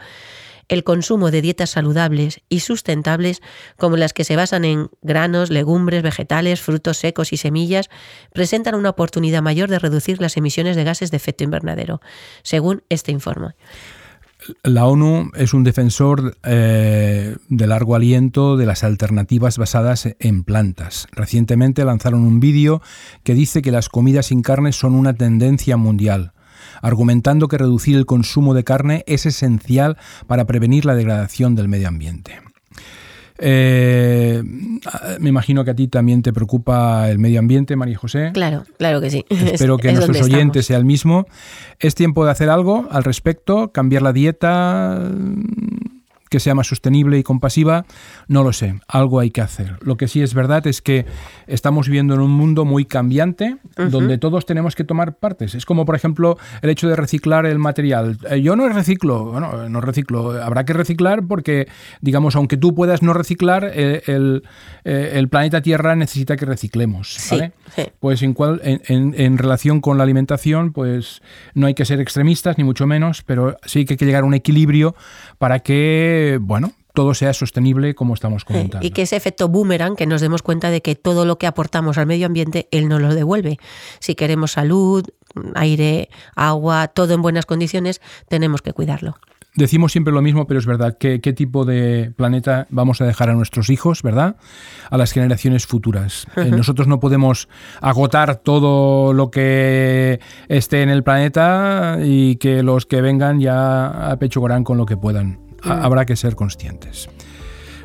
El 0.70 0.86
consumo 0.86 1.30
de 1.30 1.42
dietas 1.42 1.72
saludables 1.72 2.40
y 2.48 2.62
sustentables, 2.62 3.42
como 3.76 3.98
las 3.98 4.14
que 4.14 4.24
se 4.24 4.38
basan 4.38 4.64
en 4.64 4.90
granos, 5.02 5.50
legumbres, 5.50 6.02
vegetales, 6.02 6.62
frutos 6.62 6.96
secos 6.96 7.34
y 7.34 7.38
semillas, 7.38 7.90
presentan 8.32 8.76
una 8.76 8.92
oportunidad 8.92 9.42
mayor 9.42 9.70
de 9.70 9.80
reducir 9.80 10.22
las 10.22 10.38
emisiones 10.38 10.78
de 10.78 10.86
gases 10.86 11.12
de 11.12 11.18
efecto 11.18 11.44
invernadero, 11.44 12.00
según 12.44 12.82
este 12.88 13.12
informe. 13.12 13.56
La 14.64 14.86
ONU 14.86 15.32
es 15.36 15.54
un 15.54 15.64
defensor 15.64 16.38
eh, 16.44 17.36
de 17.48 17.68
largo 17.68 17.96
aliento 17.96 18.58
de 18.58 18.66
las 18.66 18.84
alternativas 18.84 19.58
basadas 19.58 20.10
en 20.20 20.44
plantas. 20.44 21.08
Recientemente 21.12 21.86
lanzaron 21.86 22.22
un 22.22 22.40
vídeo 22.40 22.82
que 23.24 23.34
dice 23.34 23.62
que 23.62 23.72
las 23.72 23.90
comidas 23.90 24.28
sin 24.28 24.42
carne 24.42 24.72
son 24.72 24.96
una 24.96 25.14
tendencia 25.14 25.78
mundial 25.78 26.34
argumentando 26.82 27.48
que 27.48 27.58
reducir 27.58 27.98
el 27.98 28.06
consumo 28.06 28.54
de 28.54 28.64
carne 28.64 29.04
es 29.08 29.26
esencial 29.26 29.98
para 30.28 30.46
prevenir 30.46 30.86
la 30.86 30.96
degradación 30.96 31.56
del 31.56 31.68
medio 31.68 31.88
ambiente. 31.88 32.40
Eh, 33.42 34.44
me 35.20 35.30
imagino 35.30 35.64
que 35.64 35.72
a 35.72 35.76
ti 35.76 35.88
también 35.88 36.22
te 36.22 36.34
preocupa 36.34 37.10
el 37.10 37.20
medio 37.20 37.40
ambiente, 37.40 37.76
María 37.76 37.98
José. 37.98 38.32
Claro, 38.34 38.66
claro 38.78 39.02
que 39.02 39.10
sí. 39.10 39.26
Espero 39.30 39.78
que 39.78 39.92
nuestros 39.94 40.22
oyentes 40.22 40.66
sea 40.66 40.78
el 40.78 40.86
mismo. 40.86 41.26
Es 41.80 41.96
tiempo 41.96 42.26
de 42.26 42.32
hacer 42.32 42.50
algo 42.50 42.88
al 42.92 43.04
respecto, 43.04 43.72
cambiar 43.72 44.02
la 44.02 44.14
dieta, 44.14 45.10
que 46.30 46.40
sea 46.40 46.56
más 46.56 46.68
sostenible 46.68 47.18
y 47.18 47.24
compasiva, 47.24 47.86
no 48.28 48.44
lo 48.44 48.54
sé, 48.54 48.80
algo 48.88 49.20
hay 49.20 49.32
que 49.32 49.42
hacer. 49.42 49.78
Lo 49.82 49.98
que 49.98 50.08
sí 50.08 50.22
es 50.22 50.34
verdad 50.34 50.66
es 50.68 50.82
que 50.82 51.06
estamos 51.48 51.88
viviendo 51.88 52.14
en 52.14 52.22
un 52.22 52.32
mundo 52.32 52.66
muy 52.66 52.86
cambiante, 52.86 53.58
donde 53.76 54.18
todos 54.18 54.46
tenemos 54.46 54.76
que 54.76 54.84
tomar 54.84 55.18
partes. 55.18 55.56
Es 55.56 55.66
como, 55.66 55.86
por 55.86 55.96
ejemplo, 55.96 56.38
el 56.62 56.70
hecho 56.70 56.88
de 56.88 56.96
reciclar 56.96 57.46
el 57.46 57.60
material. 57.60 58.18
Eh, 58.30 58.42
yo 58.42 58.56
no 58.56 58.70
reciclo, 58.70 59.26
bueno, 59.26 59.70
no 59.70 59.82
reciclo, 59.82 60.32
habrá 60.42 60.66
que 60.66 60.74
reciclar 60.74 61.26
porque, 61.28 61.68
digamos, 62.02 62.36
aunque 62.36 62.58
tú 62.58 62.76
puedas 62.76 63.02
no 63.02 63.14
reciclar, 63.14 63.72
eh, 63.74 64.04
eh, 64.06 65.12
el, 65.14 65.30
planeta 65.30 65.62
Tierra 65.62 65.96
necesita 65.96 66.36
que 66.36 66.46
reciclemos. 66.46 67.18
Pues 68.00 68.22
en, 68.24 68.34
cual, 68.34 68.62
en, 68.64 69.14
en 69.18 69.38
relación 69.38 69.82
con 69.82 69.98
la 69.98 70.04
alimentación, 70.04 70.74
pues 70.74 71.22
no 71.54 71.68
hay 71.68 71.74
que 71.74 71.86
ser 71.86 72.00
extremistas, 72.00 72.58
ni 72.58 72.64
mucho 72.64 72.88
menos, 72.88 73.24
pero 73.24 73.58
sí 73.66 73.86
que 73.86 73.94
hay 73.94 73.98
que 73.98 74.06
llegar 74.06 74.24
a 74.24 74.26
un 74.26 74.34
equilibrio 74.34 74.96
para 75.38 75.60
que, 75.60 76.19
bueno, 76.42 76.74
todo 76.94 77.14
sea 77.14 77.34
sostenible 77.34 77.96
como 77.96 78.14
estamos 78.14 78.44
comentando. 78.44 78.86
Y 78.86 78.92
que 78.92 79.04
ese 79.04 79.16
efecto 79.16 79.48
boomerang, 79.48 79.96
que 79.96 80.06
nos 80.06 80.22
demos 80.22 80.42
cuenta 80.42 80.70
de 80.70 80.82
que 80.82 80.96
todo 80.96 81.26
lo 81.26 81.38
que 81.38 81.48
aportamos 81.48 81.98
al 81.98 82.08
medio 82.08 82.26
ambiente, 82.26 82.68
él 82.72 82.90
nos 82.90 83.02
lo 83.02 83.14
devuelve. 83.14 83.58
Si 84.00 84.16
queremos 84.16 84.52
salud, 84.52 85.06
aire, 85.56 86.10
agua, 86.36 86.88
todo 86.90 87.14
en 87.14 87.22
buenas 87.22 87.46
condiciones, 87.46 88.02
tenemos 88.28 88.62
que 88.62 88.74
cuidarlo. 88.74 89.16
Decimos 89.56 89.92
siempre 89.92 90.14
lo 90.14 90.22
mismo, 90.22 90.46
pero 90.46 90.60
es 90.60 90.66
verdad. 90.66 90.98
¿Qué, 91.00 91.22
¿Qué, 91.22 91.34
tipo 91.34 91.66
de 91.66 92.14
planeta 92.16 92.68
vamos 92.70 93.02
a 93.02 93.06
dejar 93.06 93.30
a 93.30 93.34
nuestros 93.34 93.70
hijos, 93.70 94.04
verdad? 94.04 94.36
A 94.90 94.98
las 94.98 95.12
generaciones 95.12 95.66
futuras. 95.66 96.28
Eh, 96.38 96.46
nosotros 96.52 96.88
no 96.88 97.00
podemos 97.00 97.50
agotar 97.82 98.38
todo 98.38 99.14
lo 99.14 99.32
que 99.32 100.20
esté 100.48 100.82
en 100.84 100.90
el 100.90 101.04
planeta 101.04 101.98
y 102.02 102.36
que 102.36 102.64
los 102.64 102.86
que 102.86 103.02
vengan 103.02 103.40
ya 103.40 104.12
apechugorán 104.12 104.64
con 104.64 104.78
lo 104.78 104.86
que 104.86 104.98
puedan. 104.98 105.49
Habrá 105.64 106.06
que 106.06 106.16
ser 106.16 106.36
conscientes. 106.36 107.10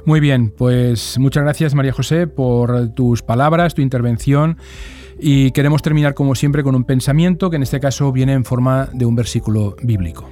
Muy 0.04 0.20
bien, 0.20 0.50
pues 0.50 1.18
muchas 1.18 1.44
gracias 1.44 1.74
María 1.74 1.92
José 1.92 2.26
por 2.26 2.90
tus 2.94 3.22
palabras, 3.22 3.74
tu 3.74 3.80
intervención. 3.80 4.58
Y 5.18 5.52
queremos 5.52 5.80
terminar 5.80 6.14
como 6.14 6.34
siempre 6.34 6.62
con 6.62 6.74
un 6.74 6.84
pensamiento 6.84 7.48
que 7.48 7.56
en 7.56 7.62
este 7.62 7.80
caso 7.80 8.12
viene 8.12 8.34
en 8.34 8.44
forma 8.44 8.88
de 8.92 9.06
un 9.06 9.14
versículo 9.14 9.76
bíblico. 9.82 10.28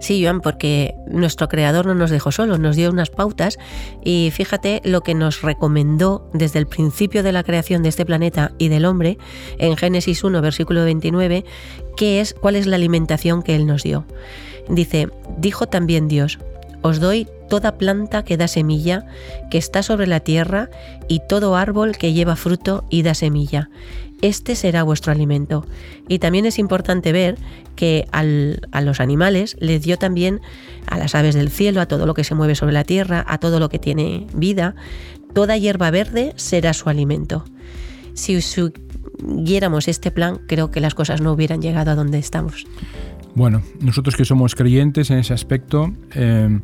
Sí, 0.00 0.24
Joan, 0.24 0.40
porque 0.40 0.94
nuestro 1.08 1.48
creador 1.48 1.84
no 1.84 1.94
nos 1.94 2.10
dejó 2.10 2.32
solos, 2.32 2.58
nos 2.58 2.74
dio 2.74 2.90
unas 2.90 3.10
pautas 3.10 3.58
y 4.02 4.30
fíjate 4.32 4.80
lo 4.82 5.02
que 5.02 5.14
nos 5.14 5.42
recomendó 5.42 6.26
desde 6.32 6.58
el 6.58 6.66
principio 6.66 7.22
de 7.22 7.32
la 7.32 7.44
creación 7.44 7.82
de 7.82 7.90
este 7.90 8.06
planeta 8.06 8.52
y 8.56 8.68
del 8.68 8.86
hombre 8.86 9.18
en 9.58 9.76
Génesis 9.76 10.24
1, 10.24 10.40
versículo 10.40 10.84
29, 10.84 11.44
qué 11.98 12.20
es, 12.22 12.32
cuál 12.32 12.56
es 12.56 12.66
la 12.66 12.76
alimentación 12.76 13.42
que 13.42 13.54
él 13.54 13.66
nos 13.66 13.82
dio. 13.82 14.06
Dice, 14.70 15.08
dijo 15.36 15.66
también 15.66 16.08
Dios, 16.08 16.38
os 16.82 17.00
doy 17.00 17.26
toda 17.48 17.78
planta 17.78 18.24
que 18.24 18.36
da 18.36 18.48
semilla, 18.48 19.06
que 19.50 19.58
está 19.58 19.82
sobre 19.82 20.06
la 20.06 20.20
tierra, 20.20 20.70
y 21.08 21.20
todo 21.28 21.56
árbol 21.56 21.96
que 21.96 22.12
lleva 22.12 22.36
fruto 22.36 22.84
y 22.90 23.02
da 23.02 23.14
semilla 23.14 23.70
este 24.22 24.54
será 24.54 24.82
vuestro 24.82 25.12
alimento. 25.12 25.66
Y 26.08 26.18
también 26.18 26.46
es 26.46 26.58
importante 26.58 27.12
ver 27.12 27.38
que 27.76 28.06
a 28.12 28.80
los 28.80 29.00
animales 29.00 29.56
les 29.60 29.82
dio 29.82 29.96
también 29.96 30.40
a 30.86 30.98
las 30.98 31.14
aves 31.14 31.34
del 31.34 31.50
cielo, 31.50 31.80
a 31.80 31.86
todo 31.86 32.06
lo 32.06 32.14
que 32.14 32.24
se 32.24 32.34
mueve 32.34 32.54
sobre 32.54 32.72
la 32.72 32.84
tierra, 32.84 33.24
a 33.26 33.38
todo 33.38 33.58
lo 33.58 33.68
que 33.68 33.78
tiene 33.78 34.26
vida, 34.34 34.74
toda 35.32 35.56
hierba 35.56 35.90
verde 35.90 36.32
será 36.36 36.72
su 36.74 36.88
alimento. 36.88 37.44
Si 38.14 38.40
siguiéramos 38.42 39.88
este 39.88 40.10
plan, 40.10 40.40
creo 40.46 40.70
que 40.70 40.80
las 40.80 40.94
cosas 40.94 41.20
no 41.20 41.32
hubieran 41.32 41.62
llegado 41.62 41.92
a 41.92 41.94
donde 41.94 42.18
estamos. 42.18 42.66
Bueno, 43.34 43.62
nosotros 43.80 44.16
que 44.16 44.24
somos 44.24 44.54
creyentes 44.54 45.10
en 45.10 45.18
ese 45.18 45.32
aspecto, 45.32 45.92
eh, 46.14 46.60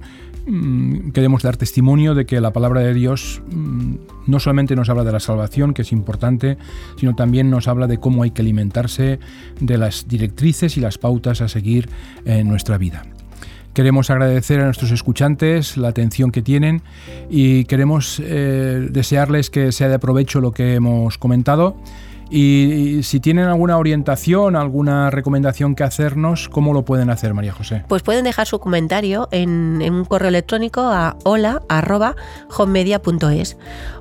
mm, 0.46 1.10
queremos 1.10 1.42
dar 1.42 1.56
testimonio 1.56 2.14
de 2.14 2.26
que 2.26 2.40
la 2.40 2.52
palabra 2.52 2.80
de 2.80 2.92
Dios 2.92 3.40
mm, 3.50 3.94
no 4.26 4.40
solamente 4.40 4.74
nos 4.74 4.88
habla 4.88 5.04
de 5.04 5.12
la 5.12 5.20
salvación, 5.20 5.74
que 5.74 5.82
es 5.82 5.92
importante, 5.92 6.58
sino 6.98 7.14
también 7.14 7.50
nos 7.50 7.68
habla 7.68 7.86
de 7.86 7.98
cómo 7.98 8.24
hay 8.24 8.32
que 8.32 8.42
alimentarse 8.42 9.20
de 9.60 9.78
las 9.78 10.08
directrices 10.08 10.76
y 10.76 10.80
las 10.80 10.98
pautas 10.98 11.40
a 11.40 11.48
seguir 11.48 11.88
en 12.24 12.48
nuestra 12.48 12.78
vida. 12.78 13.04
Queremos 13.76 14.08
agradecer 14.08 14.60
a 14.60 14.64
nuestros 14.64 14.90
escuchantes 14.90 15.76
la 15.76 15.88
atención 15.88 16.32
que 16.32 16.40
tienen 16.40 16.80
y 17.28 17.66
queremos 17.66 18.22
eh, 18.24 18.88
desearles 18.90 19.50
que 19.50 19.70
sea 19.70 19.90
de 19.90 19.98
provecho 19.98 20.40
lo 20.40 20.52
que 20.52 20.76
hemos 20.76 21.18
comentado 21.18 21.76
y 22.30 23.02
si 23.02 23.20
tienen 23.20 23.44
alguna 23.46 23.78
orientación, 23.78 24.56
alguna 24.56 25.10
recomendación 25.10 25.74
que 25.74 25.84
hacernos, 25.84 26.48
¿cómo 26.48 26.72
lo 26.72 26.84
pueden 26.84 27.10
hacer, 27.10 27.34
María 27.34 27.52
José? 27.52 27.84
Pues 27.88 28.02
pueden 28.02 28.24
dejar 28.24 28.46
su 28.46 28.58
comentario 28.58 29.28
en, 29.30 29.82
un 29.82 30.04
correo 30.04 30.28
electrónico 30.28 30.80
a 30.80 31.16
hola.homemedia.es 31.24 33.56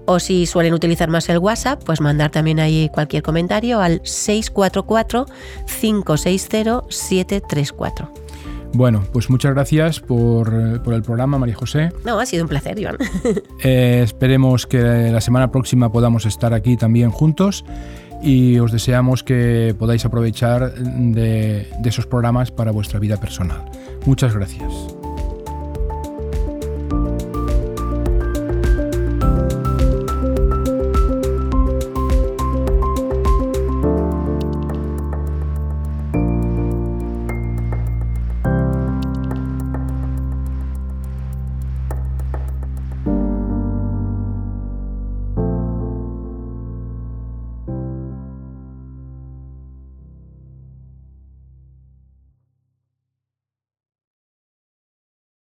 o 0.05 0.19
si 0.19 0.45
suelen 0.45 0.73
utilizar 0.73 1.09
más 1.09 1.29
el 1.29 1.37
WhatsApp, 1.37 1.81
pues 1.83 2.01
mandar 2.01 2.31
también 2.31 2.59
ahí 2.59 2.89
cualquier 2.93 3.23
comentario 3.23 3.79
al 3.79 4.01
644 4.03 5.25
560 5.81 6.83
734. 6.89 8.11
Bueno, 8.73 9.03
pues 9.13 9.29
muchas 9.29 9.53
gracias 9.53 10.01
por, 10.01 10.53
el 10.53 11.01
programa, 11.01 11.37
María 11.37 11.55
José. 11.55 11.91
No, 12.03 12.19
ha 12.19 12.25
sido 12.25 12.43
un 12.43 12.49
placer, 12.49 12.77
Iván. 12.77 12.97
Eh, 13.63 14.01
esperemos 14.03 14.67
que 14.67 14.77
la 14.77 15.21
semana 15.21 15.49
próxima 15.49 15.89
podamos 15.91 16.25
estar 16.25 16.53
aquí 16.53 16.77
también 16.77 17.09
juntos 17.09 17.63
y 18.25 18.57
os 18.57 18.71
deseamos 18.71 19.23
que 19.23 19.75
podáis 19.77 20.03
aprovechar 20.03 20.73
de, 20.73 21.67
esos 21.85 22.07
programas 22.07 22.49
para 22.49 22.71
vuestra 22.71 22.99
vida 22.99 23.17
personal. 23.17 23.63
Muchas 24.05 24.33
gracias. 24.35 24.94